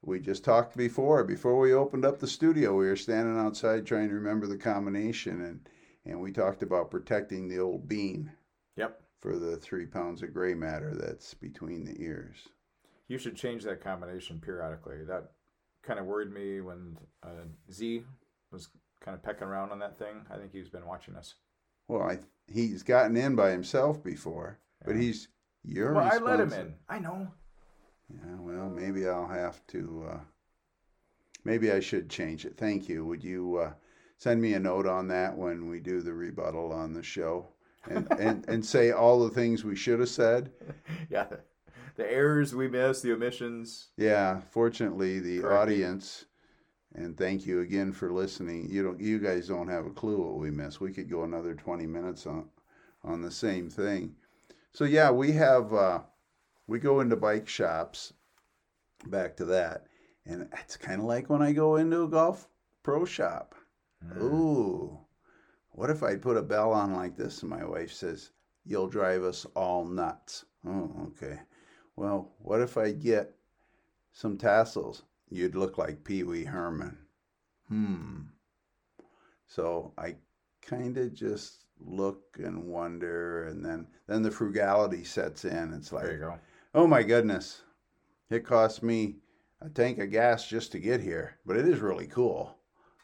we 0.02 0.20
just 0.20 0.44
talked 0.44 0.76
before 0.78 1.24
before 1.24 1.60
we 1.60 1.74
opened 1.74 2.06
up 2.06 2.20
the 2.20 2.28
studio 2.28 2.76
we 2.76 2.86
were 2.88 2.96
standing 2.96 3.38
outside 3.38 3.86
trying 3.86 4.10
to 4.10 4.16
remember 4.16 4.48
the 4.48 4.58
combination 4.58 5.42
and 5.42 5.70
and 6.06 6.20
we 6.22 6.32
talked 6.32 6.64
about 6.64 6.90
protecting 6.92 7.48
the 7.48 7.60
old 7.60 7.88
bean 7.88 8.32
Yep. 8.78 9.02
for 9.20 9.38
the 9.38 9.58
three 9.58 9.86
pounds 9.86 10.22
of 10.24 10.34
gray 10.34 10.54
matter 10.54 10.94
that's 10.96 11.34
between 11.34 11.84
the 11.84 12.00
ears 12.02 12.48
You 13.08 13.18
should 13.18 13.36
change 13.36 13.64
that 13.64 13.82
combination 13.84 14.40
periodically. 14.40 15.04
That 15.06 15.32
kind 15.82 16.00
of 16.00 16.06
worried 16.06 16.32
me 16.32 16.62
when 16.62 16.98
uh, 17.24 17.48
Z 17.72 18.04
was 18.52 18.70
kind 19.00 19.16
of 19.16 19.24
pecking 19.24 19.48
around 19.48 19.72
on 19.72 19.80
that 19.80 19.98
thing. 19.98 20.26
I 20.30 20.38
think 20.38 20.52
he's 20.52 20.70
been 20.70 20.86
watching 20.86 21.16
us. 21.16 21.36
Well, 21.88 22.04
I, 22.04 22.20
he's 22.48 22.84
gotten 22.84 23.16
in 23.16 23.36
by 23.36 23.52
himself 23.52 24.04
before, 24.04 24.60
but 24.86 24.96
he's 24.98 25.30
you're 25.64 25.94
Well, 25.94 26.10
I 26.12 26.18
let 26.18 26.40
him 26.42 26.52
in. 26.54 26.74
I 26.90 27.00
know. 27.00 27.30
Yeah, 28.10 28.36
well, 28.40 28.70
maybe 28.70 29.08
I'll 29.08 29.28
have 29.28 29.66
to. 29.68 30.06
Uh, 30.12 30.20
maybe 31.44 31.72
I 31.72 31.80
should 31.80 32.10
change 32.10 32.46
it. 32.46 32.56
Thank 32.58 32.88
you. 32.88 33.06
Would 33.06 33.24
you 33.24 33.58
uh, 33.58 33.74
send 34.18 34.42
me 34.42 34.54
a 34.54 34.60
note 34.60 34.88
on 34.88 35.08
that 35.10 35.38
when 35.38 35.68
we 35.70 35.80
do 35.80 36.02
the 36.02 36.14
rebuttal 36.14 36.72
on 36.72 36.94
the 36.94 37.04
show, 37.04 37.48
and 37.90 38.08
and 38.20 38.48
and 38.48 38.66
say 38.66 38.92
all 38.92 39.20
the 39.20 39.34
things 39.34 39.64
we 39.64 39.76
should 39.76 40.00
have 40.00 40.10
said? 40.10 40.52
Yeah. 41.10 41.26
The, 41.26 41.40
the 41.96 42.12
errors 42.12 42.54
we 42.54 42.68
missed, 42.68 43.02
the 43.02 43.14
omissions. 43.14 43.90
Yeah. 43.98 44.42
Fortunately, 44.52 45.20
the 45.20 45.40
Correct. 45.40 45.62
audience. 45.62 46.26
And 46.96 47.18
thank 47.18 47.46
you 47.46 47.62
again 47.62 47.92
for 47.92 48.12
listening. 48.12 48.70
You 48.70 48.84
don't, 48.84 49.00
you 49.00 49.20
guys 49.20 49.48
don't 49.48 49.68
have 49.68 49.86
a 49.86 49.92
clue 49.92 50.18
what 50.18 50.40
we 50.40 50.50
miss. 50.52 50.80
We 50.80 50.92
could 50.94 51.10
go 51.10 51.24
another 51.24 51.54
twenty 51.54 51.86
minutes 51.86 52.26
on, 52.26 52.50
on 53.04 53.22
the 53.22 53.32
same 53.32 53.70
thing. 53.70 54.16
So 54.74 54.84
yeah, 54.86 55.12
we 55.12 55.32
have, 55.34 55.74
uh, 55.74 56.00
we 56.68 56.80
go 56.80 57.00
into 57.00 57.16
bike 57.16 57.48
shops. 57.48 58.14
Back 59.06 59.38
to 59.38 59.46
that, 59.46 59.86
and 60.26 60.50
it's 60.60 60.76
kind 60.76 61.00
of 61.00 61.06
like 61.06 61.30
when 61.30 61.42
I 61.42 61.52
go 61.52 61.76
into 61.76 62.04
a 62.04 62.08
golf 62.08 62.48
pro 62.84 63.06
shop. 63.06 63.54
Mm. 64.04 64.22
Ooh, 64.22 65.00
what 65.72 65.90
if 65.90 66.04
I 66.04 66.16
put 66.16 66.38
a 66.38 66.42
bell 66.42 66.74
on 66.74 66.94
like 66.94 67.16
this? 67.16 67.42
And 67.42 67.50
my 67.50 67.64
wife 67.64 67.94
says, 67.94 68.32
"You'll 68.66 68.88
drive 68.88 69.24
us 69.24 69.46
all 69.56 69.86
nuts." 69.86 70.46
Oh, 70.66 70.92
okay. 71.10 71.40
Well, 71.96 72.34
what 72.40 72.62
if 72.62 72.78
I 72.78 72.92
get 72.92 73.36
some 74.14 74.38
tassels? 74.38 75.04
You'd 75.30 75.56
look 75.56 75.78
like 75.78 76.04
Pee 76.04 76.24
Wee 76.24 76.46
Herman. 76.46 76.98
Hmm. 77.68 78.22
So 79.46 79.94
I 79.98 80.16
kind 80.62 80.98
of 80.98 81.14
just 81.14 81.66
look 81.80 82.38
and 82.44 82.66
wonder, 82.66 83.44
and 83.44 83.64
then 83.64 83.88
then 84.08 84.24
the 84.24 84.32
frugality 84.32 85.04
sets 85.04 85.46
in. 85.46 85.74
It's 85.74 85.92
like, 85.92 86.06
There 86.06 86.14
you 86.14 86.20
go. 86.20 86.40
Oh 86.78 86.86
my 86.86 87.02
goodness, 87.02 87.64
it 88.30 88.46
cost 88.46 88.84
me 88.84 89.16
a 89.62 89.68
tank 89.70 89.98
of 89.98 90.12
gas 90.12 90.48
just 90.48 90.72
to 90.72 90.80
get 90.80 91.02
here, 91.02 91.40
but 91.44 91.58
it 91.58 91.68
is 91.68 91.80
really 91.80 92.06
cool. 92.06 92.56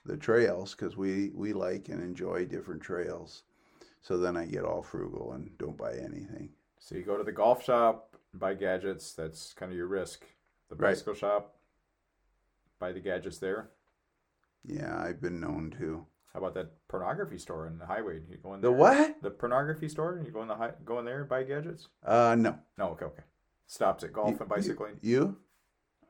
The 0.06 0.16
trails, 0.16 0.76
because 0.76 0.96
we 0.96 1.32
we 1.34 1.54
like 1.54 1.90
and 1.90 2.00
enjoy 2.00 2.46
different 2.46 2.84
trails. 2.84 3.44
So 4.02 4.18
then 4.18 4.38
I 4.38 4.46
get 4.46 4.64
all 4.64 4.84
frugal 4.84 5.32
and 5.32 5.58
don't 5.58 5.78
buy 5.78 5.94
anything. 5.94 6.50
So 6.78 6.94
you 6.96 7.02
go 7.04 7.18
to 7.18 7.24
the 7.24 7.32
golf 7.32 7.64
shop, 7.64 8.16
buy 8.36 8.54
gadgets. 8.54 9.14
That's 9.14 9.54
kind 9.54 9.72
of 9.72 9.78
your 9.78 9.88
risk. 9.88 10.24
The 10.70 10.76
Right. 10.76 10.92
bicycle 10.92 11.16
shop, 11.16 11.56
buy 12.80 12.92
the 12.92 13.00
gadgets 13.00 13.40
there. 13.40 13.72
Yeah, 14.64 15.02
I've 15.02 15.22
been 15.22 15.40
known 15.40 15.72
to. 15.80 16.06
How 16.32 16.40
about 16.40 16.54
that 16.56 16.88
pornography 16.88 17.40
store 17.40 17.66
in 17.66 17.80
the 17.80 17.88
highway? 17.88 18.22
You 18.30 18.38
go 18.38 18.54
in 18.54 18.62
The 18.62 18.72
what? 18.72 19.22
The 19.24 19.32
pornography 19.32 19.90
store. 19.90 20.22
You 20.24 20.32
go 20.32 20.44
in 20.44 20.48
the 20.48 20.56
high, 20.56 20.74
go 20.86 21.00
in 21.00 21.06
there 21.06 21.22
and 21.22 21.30
buy 21.30 21.44
gadgets. 21.44 21.88
Uh, 22.06 22.36
no. 22.38 22.60
No, 22.78 22.90
okay, 22.90 23.06
okay. 23.06 23.24
Stops 23.68 24.04
at 24.04 24.14
golf 24.14 24.32
You- 24.32 24.38
and 24.40 24.50
bicycling. 24.50 24.96
You? 25.02 25.38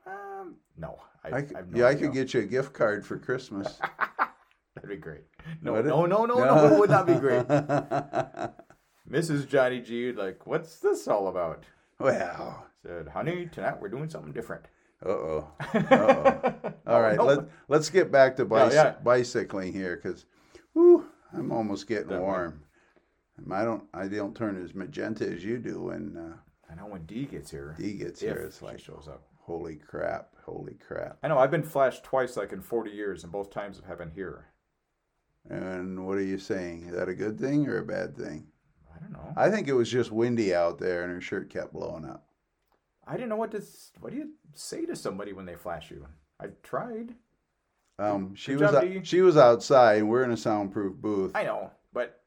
Um, 0.06 0.56
no, 0.76 0.98
I, 1.24 1.28
I, 1.28 1.38
I, 1.38 1.42
no 1.70 1.78
yeah, 1.78 1.86
I 1.86 1.94
could 1.94 2.12
get 2.12 2.34
you 2.34 2.40
a 2.40 2.44
gift 2.44 2.74
card 2.74 3.06
for 3.06 3.18
Christmas. 3.18 3.78
That'd 4.74 4.90
be 4.90 4.96
great. 4.96 5.22
No, 5.62 5.76
it? 5.76 5.86
no, 5.86 6.04
no, 6.04 6.26
no, 6.26 6.44
no, 6.44 6.78
would 6.78 6.90
not 6.90 7.06
be 7.06 7.14
great. 7.14 7.46
Mrs. 9.10 9.48
Johnny 9.48 9.80
G, 9.80 10.12
like, 10.12 10.46
what's 10.46 10.78
this 10.80 11.06
all 11.08 11.28
about? 11.28 11.64
well, 11.98 12.66
Said, 12.84 13.08
honey, 13.08 13.48
tonight 13.50 13.80
we're 13.80 13.88
doing 13.88 14.10
something 14.10 14.32
different. 14.32 14.64
uh 15.04 15.08
oh. 15.10 15.48
All 16.86 17.00
right, 17.00 17.16
no. 17.16 17.24
let, 17.24 17.38
let's 17.68 17.88
get 17.88 18.10
back 18.12 18.36
to 18.36 18.44
bicy- 18.44 18.72
yeah. 18.74 18.94
bicycling 19.02 19.72
here 19.72 19.96
because 20.02 20.26
I'm 20.76 21.50
almost 21.50 21.86
getting 21.86 22.04
Definitely. 22.08 22.26
warm. 22.26 22.62
I 23.50 23.64
don't 23.64 23.84
I 23.94 24.06
don't 24.08 24.36
turn 24.36 24.62
as 24.62 24.74
magenta 24.74 25.26
as 25.26 25.42
you 25.44 25.58
do 25.58 25.82
when 25.84 26.16
uh, 26.16 26.36
I 26.74 26.80
know 26.80 26.86
when 26.88 27.04
D 27.06 27.24
gets 27.24 27.50
here, 27.50 27.76
D 27.78 27.92
gets 27.94 28.20
here. 28.20 28.34
It's 28.34 28.62
like, 28.62 28.80
shows 28.80 29.08
up. 29.08 29.22
holy 29.38 29.76
crap, 29.76 30.30
holy 30.44 30.74
crap. 30.74 31.18
I 31.22 31.28
know 31.28 31.38
I've 31.38 31.50
been 31.50 31.62
flashed 31.62 32.02
twice, 32.02 32.36
like 32.36 32.52
in 32.52 32.60
40 32.60 32.90
years, 32.90 33.22
and 33.22 33.32
both 33.32 33.50
times 33.50 33.76
have 33.76 33.86
happened 33.86 34.12
here. 34.14 34.46
And 35.48 36.06
what 36.06 36.16
are 36.18 36.22
you 36.22 36.38
saying? 36.38 36.86
Is 36.88 36.96
that 36.96 37.08
a 37.08 37.14
good 37.14 37.38
thing 37.38 37.68
or 37.68 37.78
a 37.78 37.84
bad 37.84 38.16
thing? 38.16 38.46
I 38.94 38.98
don't 38.98 39.12
know. 39.12 39.32
I 39.36 39.50
think 39.50 39.68
it 39.68 39.74
was 39.74 39.90
just 39.90 40.10
windy 40.10 40.54
out 40.54 40.78
there 40.78 41.02
and 41.04 41.12
her 41.12 41.20
shirt 41.20 41.50
kept 41.50 41.72
blowing 41.72 42.04
up. 42.06 42.26
I 43.06 43.12
didn't 43.12 43.28
know 43.28 43.36
what 43.36 43.50
to. 43.50 43.62
What 44.00 44.12
do 44.12 44.18
you 44.18 44.30
say 44.54 44.86
to 44.86 44.96
somebody 44.96 45.32
when 45.34 45.44
they 45.44 45.56
flash 45.56 45.90
you? 45.90 46.06
I 46.40 46.46
tried. 46.62 47.14
Um, 47.98 48.34
she 48.34 48.52
Good 48.54 48.62
was 48.62 48.70
job, 48.72 49.04
she 49.04 49.20
was 49.20 49.36
outside. 49.36 49.98
and 49.98 50.08
We're 50.08 50.24
in 50.24 50.32
a 50.32 50.36
soundproof 50.36 50.96
booth. 50.96 51.32
I 51.34 51.44
know, 51.44 51.70
but 51.92 52.22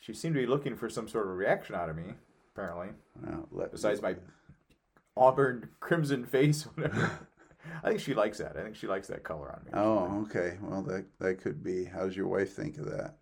she 0.00 0.14
seemed 0.14 0.34
to 0.34 0.40
be 0.40 0.46
looking 0.46 0.74
for 0.74 0.88
some 0.88 1.06
sort 1.06 1.28
of 1.28 1.36
reaction 1.36 1.76
out 1.76 1.88
of 1.90 1.96
me. 1.96 2.14
Apparently, 2.54 2.88
Well, 3.22 3.48
let- 3.50 3.72
besides 3.72 4.02
my 4.02 4.16
auburn 5.16 5.68
crimson 5.80 6.24
face, 6.24 6.62
whatever. 6.74 7.10
I 7.82 7.88
think 7.88 8.00
she 8.00 8.14
likes 8.14 8.38
that. 8.38 8.56
I 8.56 8.62
think 8.62 8.76
she 8.76 8.86
likes 8.86 9.06
that 9.08 9.22
color 9.22 9.52
on 9.52 9.64
me. 9.64 9.70
Oh, 9.72 10.26
okay. 10.26 10.58
Well, 10.60 10.82
that 10.82 11.04
that 11.20 11.40
could 11.40 11.62
be. 11.62 11.84
How 11.84 12.04
does 12.04 12.16
your 12.16 12.26
wife 12.26 12.54
think 12.54 12.76
of 12.78 12.86
that? 12.86 13.16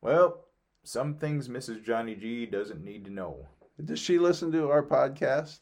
Well, 0.00 0.44
some 0.84 1.14
things 1.14 1.48
Mrs. 1.48 1.84
Johnny 1.84 2.14
G 2.14 2.46
doesn't 2.46 2.82
need 2.84 3.04
to 3.04 3.10
know. 3.10 3.46
Does 3.84 3.98
she 3.98 4.18
listen 4.18 4.50
to 4.52 4.70
our 4.70 4.82
podcast? 4.82 5.60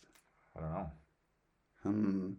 I 0.57 0.61
don't 0.61 0.73
know. 0.73 0.91
Hmm. 1.83 2.31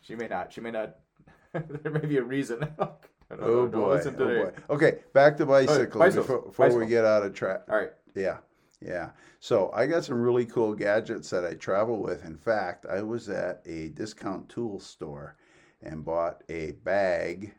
She 0.00 0.14
may 0.16 0.28
not. 0.28 0.52
She 0.52 0.60
may 0.60 0.70
not. 0.70 0.96
there 1.52 1.92
may 1.92 2.00
be 2.06 2.18
a 2.18 2.22
reason. 2.22 2.62
I 2.78 3.36
don't 3.36 3.40
know. 3.40 3.46
Oh 3.46 3.66
boy. 3.68 4.00
Oh 4.00 4.02
today. 4.02 4.44
boy. 4.44 4.52
Okay, 4.70 4.98
back 5.14 5.36
to 5.38 5.46
bicycles, 5.46 5.94
bicycles. 5.98 6.26
before, 6.26 6.42
before 6.68 6.78
we 6.78 6.86
get 6.86 7.04
out 7.04 7.24
of 7.24 7.32
track. 7.34 7.62
All 7.68 7.76
right. 7.76 7.90
Yeah, 8.14 8.38
yeah. 8.80 9.10
So 9.40 9.70
I 9.74 9.86
got 9.86 10.04
some 10.04 10.20
really 10.20 10.46
cool 10.46 10.74
gadgets 10.74 11.30
that 11.30 11.44
I 11.44 11.54
travel 11.54 12.00
with. 12.02 12.24
In 12.24 12.36
fact, 12.36 12.86
I 12.86 13.02
was 13.02 13.28
at 13.28 13.62
a 13.66 13.88
discount 13.88 14.48
tool 14.48 14.80
store 14.80 15.36
and 15.82 16.04
bought 16.04 16.42
a 16.48 16.72
bag, 16.84 17.54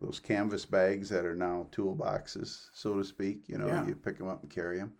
those 0.00 0.20
canvas 0.20 0.64
bags 0.64 1.08
that 1.10 1.24
are 1.24 1.34
now 1.36 1.66
toolboxes, 1.72 2.68
so 2.72 2.94
to 2.94 3.04
speak. 3.04 3.48
You 3.48 3.58
know, 3.58 3.66
Yeah. 3.66 3.86
you 3.86 3.94
pick 3.94 4.18
them 4.18 4.28
up 4.28 4.42
and 4.42 4.50
carry 4.50 4.78
them. 4.78 4.94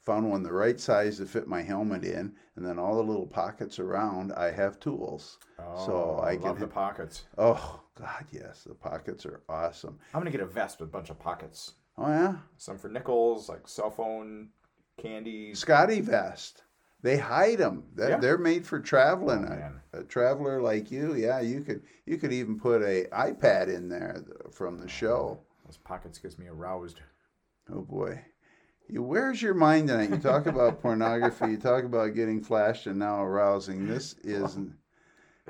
Found 0.00 0.28
one 0.28 0.42
the 0.42 0.52
right 0.52 0.80
size 0.80 1.18
to 1.18 1.26
fit 1.26 1.46
my 1.46 1.62
helmet 1.62 2.04
in, 2.04 2.34
and 2.56 2.66
then 2.66 2.76
all 2.78 2.96
the 2.96 3.04
little 3.04 3.26
pockets 3.26 3.78
around, 3.78 4.32
I 4.32 4.50
have 4.50 4.80
tools. 4.80 5.38
Oh, 5.60 5.86
So 5.86 6.18
I 6.18 6.32
love 6.34 6.56
can- 6.56 6.66
the 6.66 6.66
pockets. 6.74 7.24
Oh, 7.38 7.80
God, 7.94 8.26
yes, 8.32 8.64
the 8.64 8.74
pockets 8.74 9.24
are 9.24 9.42
awesome. 9.48 10.00
I'm 10.12 10.20
gonna 10.20 10.32
get 10.32 10.40
a 10.40 10.46
vest 10.46 10.80
with 10.80 10.88
a 10.88 10.92
bunch 10.92 11.08
of 11.10 11.20
pockets. 11.20 11.74
Oh, 11.98 12.08
yeah? 12.08 12.36
Some 12.56 12.78
for 12.78 12.88
nickels, 12.88 13.48
like 13.48 13.68
cell 13.68 13.90
phone, 13.90 14.48
candy. 15.00 15.52
SCOTTeVEST. 15.54 16.62
They 17.02 17.16
hide 17.16 17.58
them. 17.58 17.84
They're, 17.94 18.10
Yeah. 18.10 18.16
they're 18.18 18.38
made 18.38 18.64
for 18.66 18.78
traveling. 18.80 19.44
Oh, 19.48 19.98
a, 19.98 20.00
a 20.00 20.04
traveler 20.04 20.62
like 20.62 20.90
you, 20.90 21.14
yeah, 21.14 21.40
you 21.40 21.60
could 21.62 21.82
you 22.06 22.16
could 22.16 22.32
even 22.32 22.58
put 22.58 22.80
a 22.82 23.06
iPad 23.12 23.68
in 23.74 23.88
there 23.88 24.22
from 24.52 24.78
the 24.78 24.88
show. 24.88 25.40
Oh, 25.40 25.46
Those 25.66 25.78
pockets 25.78 26.18
gets 26.18 26.38
me 26.38 26.46
aroused. 26.46 27.00
Oh 27.72 27.82
boy, 27.82 28.24
you 28.88 29.02
where's 29.02 29.42
your 29.42 29.54
mind 29.54 29.88
tonight? 29.88 30.10
You 30.10 30.18
talk 30.18 30.46
about 30.46 30.80
pornography, 30.80 31.50
you 31.50 31.56
talk 31.56 31.82
about 31.84 32.14
getting 32.14 32.40
flashed, 32.40 32.86
and 32.86 33.00
now 33.00 33.20
arousing. 33.22 33.86
This 33.88 34.14
is, 34.22 34.56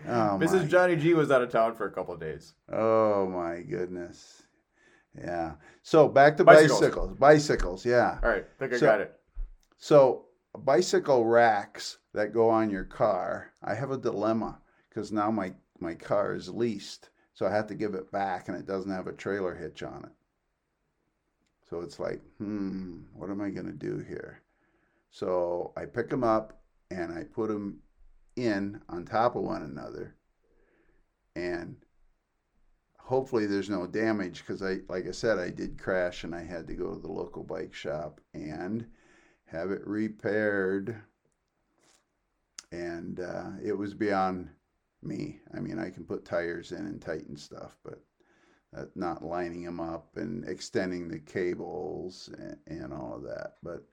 oh 0.09 0.39
my, 0.39 0.45
Mrs. 0.47 0.69
Johnny 0.71 0.97
G 0.97 1.13
was 1.13 1.31
out 1.31 1.43
of 1.43 1.51
town 1.51 1.75
for 1.75 1.87
a 1.87 1.91
couple 1.93 2.15
of 2.15 2.21
days. 2.21 2.55
oh 2.73 3.27
my 3.29 3.61
goodness, 3.61 4.43
yeah. 5.19 5.52
So 5.83 6.09
back 6.09 6.37
to 6.38 6.45
Bicycles. 6.45 6.81
bicycles. 6.81 7.19
Bicycles, 7.19 7.87
yeah. 7.87 8.19
All 8.23 8.28
right, 8.31 8.47
think 8.59 8.73
I 8.75 8.76
So- 8.78 8.87
got 8.87 9.00
it. 9.00 9.19
So, 9.78 10.26
bicycle 10.57 11.25
racks 11.25 11.99
that 12.14 12.33
go 12.33 12.49
on 12.49 12.71
your 12.71 12.85
car, 12.85 13.52
I 13.64 13.75
have 13.75 13.90
a 13.90 13.97
dilemma 13.99 14.61
because 14.88 15.11
now 15.11 15.31
my, 15.31 15.54
my 15.81 15.95
car 15.95 16.35
is 16.35 16.49
leased. 16.49 17.09
So 17.35 17.47
I 17.47 17.50
have 17.50 17.66
to 17.69 17.75
give 17.75 17.95
it 17.95 18.12
back 18.12 18.49
and 18.49 18.57
it 18.57 18.66
doesn't 18.66 18.90
have 18.92 19.07
a 19.09 19.12
trailer 19.12 19.54
hitch 19.57 19.83
on 19.83 20.04
it. 20.04 20.12
So 21.69 21.81
it's 21.81 21.99
like, 21.99 22.21
hmm, 22.38 22.99
what 23.14 23.31
am 23.31 23.40
I 23.40 23.49
going 23.50 23.66
to 23.66 23.73
do 23.73 23.99
here? 24.07 24.42
So 25.11 25.73
I 25.76 25.87
pick 25.87 26.11
them 26.11 26.23
up 26.23 26.61
and 26.90 27.12
I 27.12 27.25
put 27.25 27.49
them 27.49 27.81
in 28.37 28.81
on 28.88 29.04
top 29.04 29.35
of 29.35 29.42
one 29.42 29.62
another. 29.62 30.14
And 31.35 31.76
hopefully 33.12 33.45
there's 33.45 33.69
no 33.69 33.87
damage 33.87 34.38
because 34.38 34.62
I, 34.62 34.78
like 34.88 35.07
I 35.07 35.11
said, 35.11 35.38
I 35.38 35.50
did 35.50 35.78
crash 35.78 36.25
and 36.25 36.35
I 36.35 36.42
had 36.42 36.66
to 36.66 36.73
go 36.73 36.95
to 36.95 36.99
the 36.99 37.12
local 37.12 37.42
bike 37.42 37.75
shop 37.75 38.23
and 38.33 38.87
have 39.45 39.71
it 39.71 39.87
repaired. 39.87 40.97
And 42.71 43.21
uh, 43.21 43.50
it 43.62 43.75
was 43.75 43.92
beyond 43.92 44.49
me. 45.02 45.40
I 45.54 45.61
mean, 45.61 45.78
I 45.78 45.90
can 45.90 46.04
put 46.04 46.25
tires 46.25 46.73
in 46.73 46.87
and 46.87 47.02
tighten 47.02 47.37
stuff, 47.37 47.76
but 47.85 48.02
uh, 48.75 48.87
not 48.95 49.23
lining 49.23 49.62
them 49.62 49.78
up 49.78 50.16
and 50.16 50.49
extending 50.49 51.07
the 51.07 51.19
cables 51.19 52.31
and, 52.38 52.57
and 52.66 52.95
all 52.95 53.16
of 53.16 53.25
that. 53.25 53.57
But 53.62 53.85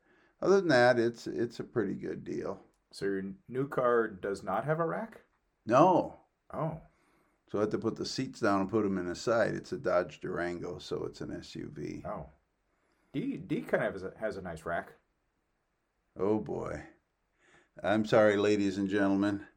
other 0.42 0.62
than 0.62 0.70
that, 0.70 0.98
it's 0.98 1.28
it's 1.28 1.60
a 1.60 1.66
pretty 1.66 1.96
good 1.96 2.24
deal. 2.24 2.58
So 2.94 3.04
your 3.04 3.24
new 3.50 3.68
car 3.68 4.08
does 4.08 4.44
not 4.44 4.64
have 4.64 4.80
a 4.80 4.86
rack? 4.86 5.20
No. 5.66 6.22
Oh. 6.54 6.80
So 7.52 7.58
I 7.58 7.62
had 7.62 7.72
to 7.72 7.80
put 7.80 7.96
the 7.96 8.06
seats 8.06 8.40
down 8.40 8.62
and 8.62 8.70
put 8.70 8.84
them 8.84 8.98
in 8.98 9.08
the 9.08 9.16
side. 9.16 9.56
It's 9.56 9.72
a 9.72 9.78
Dodge 9.78 10.20
Durango, 10.22 10.78
so 10.78 11.04
it's 11.06 11.22
an 11.22 11.30
SUV. 11.30 12.06
Oh. 12.06 12.28
D 13.12 13.38
D 13.38 13.62
kind 13.62 13.84
of 13.84 13.94
has 13.94 14.04
a, 14.04 14.14
has 14.20 14.38
a 14.38 14.42
nice 14.42 14.66
rack. 14.66 14.94
Oh 16.18 16.38
boy. 16.38 16.84
I'm 17.84 18.06
sorry, 18.06 18.38
ladies 18.38 18.78
and 18.78 18.88
gentlemen. 18.88 19.48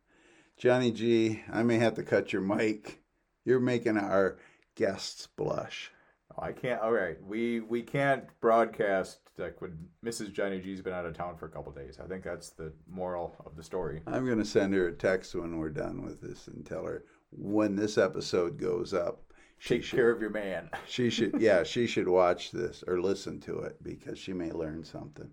Johnny 0.57 0.91
G, 0.91 1.43
I 1.53 1.63
may 1.63 1.79
have 1.79 1.95
to 1.95 2.03
cut 2.03 2.33
your 2.33 2.41
mic. 2.41 3.03
You're 3.45 3.61
making 3.61 3.99
our 3.99 4.39
guests 4.75 5.27
blush. 5.27 5.91
Oh, 6.33 6.43
I 6.43 6.53
can't. 6.53 6.81
All 6.81 6.93
right, 6.93 7.23
we 7.23 7.61
we 7.61 7.83
can't 7.83 8.25
broadcast 8.41 9.19
like 9.37 9.61
when 9.61 9.77
Mrs. 10.05 10.33
Johnny 10.33 10.61
G's 10.61 10.81
been 10.81 10.95
out 10.95 11.05
of 11.05 11.15
town 11.15 11.37
for 11.37 11.45
a 11.47 11.51
couple 11.51 11.73
days. 11.73 11.99
I 12.03 12.07
think 12.07 12.25
that's 12.25 12.51
the 12.51 12.73
moral 12.89 13.37
of 13.45 13.55
the 13.55 13.63
story. 13.63 14.01
I'm 14.07 14.25
going 14.25 14.39
to 14.39 14.45
send 14.47 14.73
her 14.73 14.89
a 14.89 14.93
text 14.93 15.35
when 15.35 15.59
we're 15.59 15.71
done 15.71 16.05
with 16.05 16.23
this 16.23 16.47
and 16.47 16.65
tell 16.65 16.85
her 16.85 17.05
when 17.37 17.77
this 17.77 17.99
episode 17.99 18.59
goes 18.59 18.95
up. 18.95 19.23
She 19.59 19.77
Take 19.77 19.85
should, 19.85 19.97
care 19.97 20.11
of 20.11 20.21
your 20.21 20.31
man. 20.31 20.71
she 20.87 21.09
should, 21.09 21.41
yeah, 21.41 21.63
she 21.63 21.87
should 21.87 22.09
watch 22.09 22.51
this 22.51 22.83
or 22.87 23.01
listen 23.01 23.41
to 23.41 23.61
it 23.61 23.83
because 23.83 24.19
she 24.19 24.33
may 24.33 24.51
learn 24.51 24.85
something. 24.85 25.31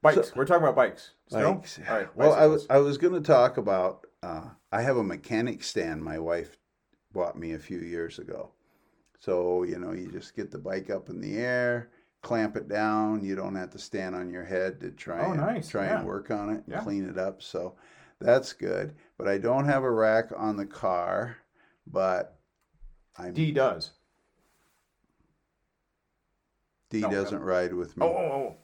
Bikes. 0.00 0.28
So, 0.28 0.34
We're 0.36 0.44
talking 0.44 0.62
about 0.62 0.76
bikes. 0.76 1.12
Bikes. 1.30 1.80
All 1.88 1.96
right. 1.96 2.16
Well, 2.16 2.34
I 2.34 2.46
was 2.46 2.66
I 2.68 2.78
was 2.78 2.98
going 2.98 3.14
to 3.14 3.20
talk 3.20 3.56
about. 3.56 4.06
Uh, 4.22 4.48
I 4.70 4.82
have 4.82 4.96
a 4.96 5.04
mechanic 5.04 5.62
stand 5.62 6.02
my 6.02 6.18
wife 6.18 6.58
bought 7.12 7.38
me 7.38 7.52
a 7.52 7.58
few 7.58 7.78
years 7.78 8.18
ago. 8.18 8.50
So 9.18 9.62
you 9.62 9.78
know, 9.78 9.92
you 9.92 10.10
just 10.10 10.36
get 10.36 10.50
the 10.50 10.58
bike 10.58 10.90
up 10.90 11.08
in 11.08 11.22
the 11.22 11.38
air, 11.38 11.88
clamp 12.20 12.56
it 12.56 12.68
down. 12.68 13.24
You 13.24 13.34
don't 13.34 13.54
have 13.54 13.70
to 13.70 13.78
stand 13.78 14.14
on 14.14 14.30
your 14.30 14.44
head 14.44 14.78
to 14.80 14.90
try 14.90 15.24
oh, 15.24 15.32
and 15.32 15.40
nice. 15.40 15.68
try 15.68 15.86
yeah. 15.86 16.00
and 16.00 16.06
work 16.06 16.30
on 16.30 16.50
it, 16.50 16.64
yeah. 16.68 16.80
clean 16.80 17.08
it 17.08 17.18
up. 17.18 17.42
So 17.42 17.74
that's 18.24 18.52
good. 18.52 18.94
But 19.18 19.28
I 19.28 19.38
don't 19.38 19.66
have 19.66 19.84
a 19.84 19.90
rack 19.90 20.30
on 20.36 20.56
the 20.56 20.66
car. 20.66 21.36
But 21.86 22.38
I'm 23.18 23.34
D 23.34 23.52
does. 23.52 23.92
D 26.90 27.00
no, 27.00 27.10
doesn't 27.10 27.40
no. 27.40 27.44
ride 27.44 27.74
with 27.74 27.96
me. 27.96 28.06
Oh, 28.06 28.08
oh, 28.08 28.32
oh. 28.32 28.56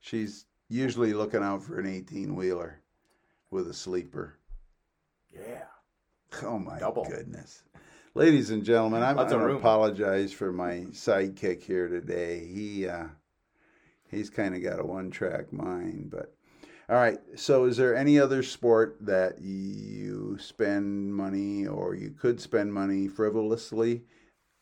She's 0.00 0.46
usually 0.68 1.12
looking 1.12 1.42
out 1.42 1.62
for 1.62 1.78
an 1.78 1.86
18 1.86 2.34
wheeler 2.34 2.80
with 3.50 3.68
a 3.68 3.74
sleeper. 3.74 4.38
Yeah. 5.32 5.64
Oh 6.42 6.58
my 6.58 6.78
Double. 6.78 7.04
goodness. 7.04 7.62
Ladies 8.14 8.50
and 8.50 8.64
gentlemen, 8.64 9.02
I'm, 9.02 9.16
going 9.16 9.28
to 9.30 9.54
apologize 9.54 10.32
for 10.32 10.52
my 10.52 10.86
sidekick 10.90 11.62
here 11.62 11.88
today. 11.88 12.46
He 12.46 12.86
uh, 12.86 13.06
he's 14.10 14.28
kind 14.28 14.54
of 14.54 14.62
got 14.62 14.80
a 14.80 14.84
one-track 14.84 15.52
mind, 15.52 16.10
but 16.10 16.34
all 16.88 16.96
right. 16.96 17.18
So, 17.36 17.64
is 17.64 17.76
there 17.76 17.96
any 17.96 18.18
other 18.18 18.42
sport 18.42 18.96
that 19.00 19.40
you 19.40 20.36
spend 20.40 21.14
money 21.14 21.66
or 21.66 21.94
you 21.94 22.10
could 22.10 22.40
spend 22.40 22.72
money 22.72 23.08
frivolously, 23.08 24.02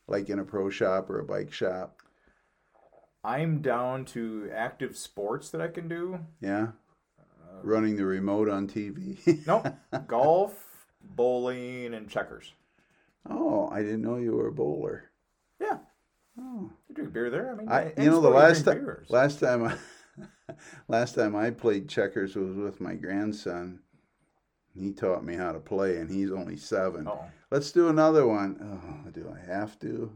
like 0.07 0.29
in 0.29 0.39
a 0.39 0.45
pro 0.45 0.71
shop 0.71 1.11
or 1.11 1.21
a 1.21 1.25
bike 1.25 1.53
shop? 1.53 2.01
I'm 3.23 3.61
down 3.61 4.05
to 4.07 4.51
active 4.55 4.97
sports 4.97 5.51
that 5.51 5.61
I 5.61 5.69
can 5.69 5.89
do. 5.89 6.21
Yeah. 6.41 6.69
Uh, 7.19 7.61
Running 7.63 7.97
the 7.97 8.07
remote 8.07 8.49
on 8.49 8.67
TV. 8.67 9.19
nope. 9.47 9.67
Golf, 10.07 10.87
bowling, 11.03 11.95
and 11.95 12.09
checkers. 12.09 12.55
Oh, 13.29 13.69
I 13.71 13.83
didn't 13.83 14.03
know 14.03 14.17
you 14.17 14.33
were 14.33 14.49
a 14.49 14.53
bowler. 14.53 15.11
Yeah. 15.61 15.79
Oh. 16.39 16.71
You 16.89 16.95
drink 16.95 17.13
beer 17.13 17.29
there? 17.29 17.53
I 17.53 17.55
mean, 17.55 17.69
I, 17.69 17.93
you 17.99 18.11
know, 18.11 18.21
the 18.21 18.31
last 18.31 18.65
time, 18.65 18.87
last 19.09 19.41
time 19.41 19.65
I, 19.65 19.77
last 20.89 21.15
time 21.15 21.37
I 21.37 21.51
played 21.51 21.89
checkers 21.89 22.37
was 22.37 22.55
with 22.57 22.81
my 22.81 22.95
grandson. 22.95 23.81
He 24.75 24.93
taught 24.93 25.25
me 25.25 25.35
how 25.35 25.53
to 25.53 25.59
play, 25.59 25.97
and 25.97 26.11
he's 26.11 26.31
only 26.31 26.57
7 26.57 27.07
Uh-oh. 27.07 27.25
Let's 27.51 27.73
do 27.73 27.89
another 27.89 28.27
one. 28.27 28.57
Oh, 28.63 29.11
do 29.11 29.35
I 29.35 29.51
have 29.51 29.79
to? 29.81 30.13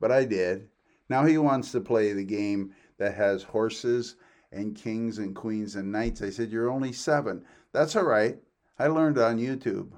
But 0.00 0.10
I 0.10 0.24
did. 0.24 0.68
Now 1.08 1.26
he 1.26 1.36
wants 1.36 1.72
to 1.72 1.80
play 1.80 2.12
the 2.12 2.24
game 2.24 2.72
that 2.98 3.14
has 3.14 3.42
horses 3.42 4.16
and 4.52 4.74
kings 4.74 5.18
and 5.18 5.34
queens 5.34 5.76
and 5.76 5.92
knights. 5.92 6.22
I 6.22 6.30
said, 6.30 6.50
You're 6.50 6.70
only 6.70 6.92
seven. 6.92 7.44
That's 7.72 7.96
all 7.96 8.04
right. 8.04 8.38
I 8.78 8.86
learned 8.86 9.18
on 9.18 9.38
YouTube. 9.38 9.90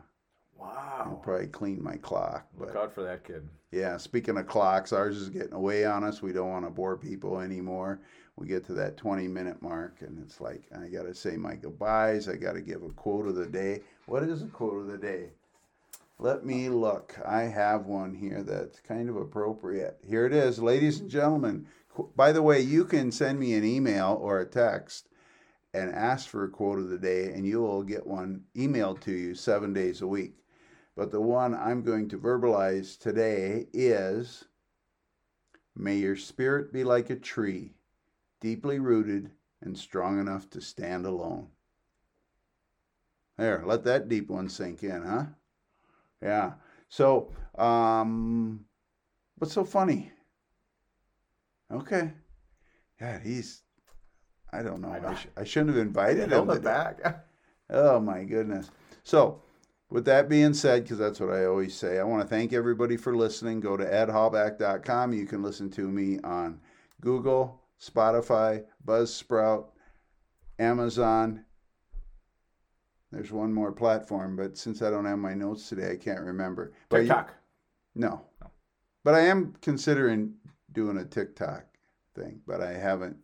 Wow. 0.58 1.04
I'll 1.06 1.16
probably 1.16 1.46
clean 1.46 1.82
my 1.82 1.96
clock. 1.96 2.46
But 2.58 2.68
Look 2.68 2.76
out 2.76 2.92
for 2.92 3.02
that 3.02 3.24
kid. 3.24 3.48
Yeah, 3.70 3.96
speaking 3.96 4.36
of 4.36 4.46
clocks, 4.46 4.92
ours 4.92 5.16
is 5.16 5.30
getting 5.30 5.54
away 5.54 5.84
on 5.84 6.04
us. 6.04 6.20
We 6.20 6.32
don't 6.32 6.50
want 6.50 6.66
to 6.66 6.70
bore 6.70 6.96
people 6.96 7.40
anymore. 7.40 8.00
We 8.36 8.46
get 8.46 8.64
to 8.66 8.74
that 8.74 8.96
20 8.96 9.28
minute 9.28 9.60
mark, 9.62 9.96
and 10.00 10.18
it's 10.24 10.40
like, 10.40 10.62
I 10.74 10.88
got 10.88 11.04
to 11.04 11.14
say 11.14 11.36
my 11.36 11.54
goodbyes. 11.54 12.28
I 12.28 12.36
got 12.36 12.54
to 12.54 12.60
give 12.60 12.82
a 12.82 12.88
quote 12.90 13.28
of 13.28 13.34
the 13.34 13.46
day. 13.46 13.80
What 14.06 14.22
is 14.22 14.42
a 14.42 14.46
quote 14.46 14.78
of 14.78 14.86
the 14.86 14.98
day? 14.98 15.30
Let 16.18 16.44
me 16.44 16.68
look. 16.68 17.18
I 17.26 17.42
have 17.42 17.86
one 17.86 18.14
here 18.14 18.42
that's 18.42 18.80
kind 18.80 19.08
of 19.08 19.16
appropriate. 19.16 19.98
Here 20.06 20.24
it 20.24 20.32
is, 20.32 20.60
ladies 20.60 21.00
and 21.00 21.10
gentlemen. 21.10 21.66
By 22.16 22.32
the 22.32 22.42
way, 22.42 22.60
you 22.60 22.84
can 22.84 23.12
send 23.12 23.38
me 23.38 23.54
an 23.54 23.64
email 23.64 24.18
or 24.20 24.40
a 24.40 24.46
text 24.46 25.08
and 25.74 25.90
ask 25.92 26.28
for 26.28 26.44
a 26.44 26.50
quote 26.50 26.78
of 26.78 26.88
the 26.88 26.98
day, 26.98 27.32
and 27.32 27.46
you 27.46 27.60
will 27.60 27.82
get 27.82 28.06
one 28.06 28.44
emailed 28.56 29.00
to 29.00 29.12
you 29.12 29.34
seven 29.34 29.72
days 29.72 30.00
a 30.00 30.06
week. 30.06 30.38
But 30.96 31.10
the 31.10 31.20
one 31.20 31.54
I'm 31.54 31.82
going 31.82 32.08
to 32.10 32.18
verbalize 32.18 32.98
today 32.98 33.66
is 33.72 34.44
May 35.74 35.96
your 35.96 36.16
spirit 36.16 36.72
be 36.72 36.84
like 36.84 37.08
a 37.08 37.16
tree, 37.16 37.72
deeply 38.42 38.78
rooted 38.78 39.30
and 39.62 39.78
strong 39.78 40.18
enough 40.18 40.50
to 40.50 40.60
stand 40.60 41.06
alone. 41.06 41.46
There, 43.38 43.62
let 43.64 43.84
that 43.84 44.08
deep 44.08 44.28
one 44.28 44.48
sink 44.48 44.82
in, 44.82 45.02
huh? 45.02 45.24
Yeah. 46.20 46.52
So, 46.88 47.30
um, 47.56 48.66
what's 49.38 49.54
so 49.54 49.64
funny? 49.64 50.12
Okay. 51.72 52.12
Yeah, 53.00 53.18
he's. 53.20 53.62
I 54.52 54.62
don't 54.62 54.82
know. 54.82 54.90
I, 54.90 55.12
I, 55.12 55.14
sh- 55.14 55.28
I 55.38 55.44
shouldn't 55.44 55.76
have 55.76 55.86
invited 55.86 56.24
him. 56.24 56.46
Held 56.46 56.62
back. 56.62 57.24
oh 57.70 57.98
my 58.00 58.24
goodness. 58.24 58.70
So, 59.02 59.40
with 59.88 60.04
that 60.04 60.28
being 60.28 60.52
said, 60.52 60.82
because 60.82 60.98
that's 60.98 61.20
what 61.20 61.30
I 61.30 61.46
always 61.46 61.74
say, 61.74 61.98
I 61.98 62.04
want 62.04 62.22
to 62.22 62.28
thank 62.28 62.52
everybody 62.52 62.96
for 62.96 63.16
listening. 63.16 63.60
Go 63.60 63.76
to 63.76 63.84
edhalbach.com. 63.84 65.14
You 65.14 65.26
can 65.26 65.42
listen 65.42 65.70
to 65.70 65.88
me 65.88 66.18
on 66.20 66.60
Google, 67.00 67.61
Spotify, 67.82 68.64
Buzzsprout, 68.86 69.66
Amazon, 70.58 71.44
there's 73.12 73.30
one 73.30 73.52
more 73.52 73.72
platform, 73.72 74.36
but 74.36 74.56
since 74.56 74.80
I 74.80 74.90
don't 74.90 75.04
have 75.04 75.18
my 75.18 75.34
notes 75.34 75.68
today, 75.68 75.92
I 75.92 75.96
can't 75.96 76.22
remember. 76.22 76.72
TikTok. 76.88 77.34
You, 77.94 78.00
no. 78.00 78.22
no. 78.40 78.50
But 79.04 79.14
I 79.14 79.20
am 79.20 79.54
considering 79.60 80.34
doing 80.72 80.96
a 80.96 81.04
TikTok 81.04 81.66
thing, 82.14 82.40
but 82.46 82.62
I 82.62 82.72
haven't 82.72 83.16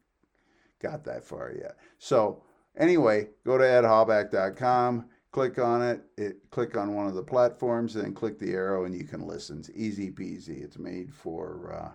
got 0.80 1.04
that 1.04 1.24
far 1.24 1.54
yet. 1.58 1.78
So 1.96 2.42
anyway, 2.76 3.28
go 3.46 3.56
to 3.56 3.64
edhalbach.com, 3.64 5.06
click 5.32 5.58
on 5.58 5.82
it, 5.82 6.02
it 6.18 6.50
click 6.50 6.76
on 6.76 6.94
one 6.94 7.06
of 7.06 7.14
the 7.14 7.22
platforms, 7.22 7.96
and 7.96 8.14
click 8.14 8.38
the 8.38 8.52
arrow, 8.52 8.84
and 8.84 8.94
you 8.94 9.04
can 9.04 9.26
listen. 9.26 9.58
It's 9.60 9.70
easy 9.74 10.10
peasy. 10.10 10.62
It's 10.62 10.78
made 10.78 11.14
for 11.14 11.72
uh, 11.74 11.92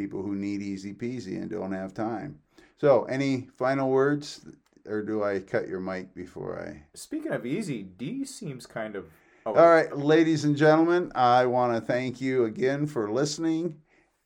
people 0.00 0.22
who 0.22 0.34
need 0.34 0.62
easy 0.62 0.94
peasy 0.94 1.36
and 1.36 1.50
don't 1.50 1.72
have 1.72 1.92
time. 1.92 2.38
So, 2.78 3.04
any 3.04 3.48
final 3.58 3.90
words, 3.90 4.40
or 4.86 5.02
do 5.02 5.22
I 5.22 5.40
cut 5.40 5.68
your 5.68 5.80
mic 5.80 6.14
before 6.14 6.58
I? 6.58 6.84
Speaking 6.94 7.32
of 7.32 7.44
easy, 7.44 7.82
D 7.82 8.24
seems 8.24 8.64
kind 8.64 8.96
of. 8.96 9.04
Oh. 9.44 9.54
All 9.54 9.68
right, 9.68 9.94
ladies 9.94 10.44
and 10.44 10.56
gentlemen, 10.56 11.12
I 11.14 11.44
want 11.44 11.74
to 11.74 11.80
thank 11.82 12.18
you 12.18 12.46
again 12.46 12.86
for 12.86 13.10
listening, 13.10 13.76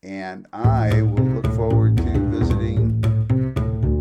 and 0.01 0.47
I 0.53 1.01
will 1.01 1.25
look 1.25 1.53
forward 1.53 1.97
to 1.97 2.19
visiting 2.29 3.01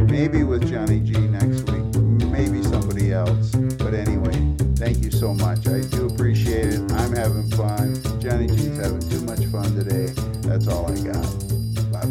maybe 0.09 0.45
with 0.45 0.71
Johnny 0.71 1.01
G 1.01 1.13
next 1.19 1.69
week, 1.73 2.01
maybe 2.31 2.63
somebody 2.63 3.13
else. 3.13 3.51
But 3.53 3.95
anyway, 3.95 4.55
thank 4.77 5.03
you 5.03 5.11
so 5.11 5.35
much. 5.35 5.67
I 5.67 5.81
do 5.81 6.07
appreciate 6.07 6.75
it. 6.75 6.93
I'm 6.93 7.17
having 7.17 7.51
fun. 7.51 8.01
Johnny 8.21 8.47
G's 8.47 8.77
having 8.77 9.01
too 9.11 9.23
much 9.23 9.45
fun 9.47 9.75
today. 9.75 10.13
That's 10.47 10.69
all 10.69 10.87
I 10.87 10.97
got. 11.01 11.54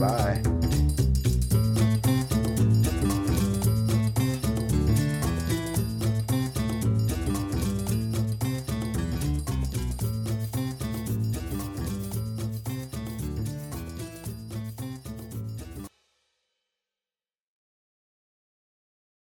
Bye. 0.04 0.63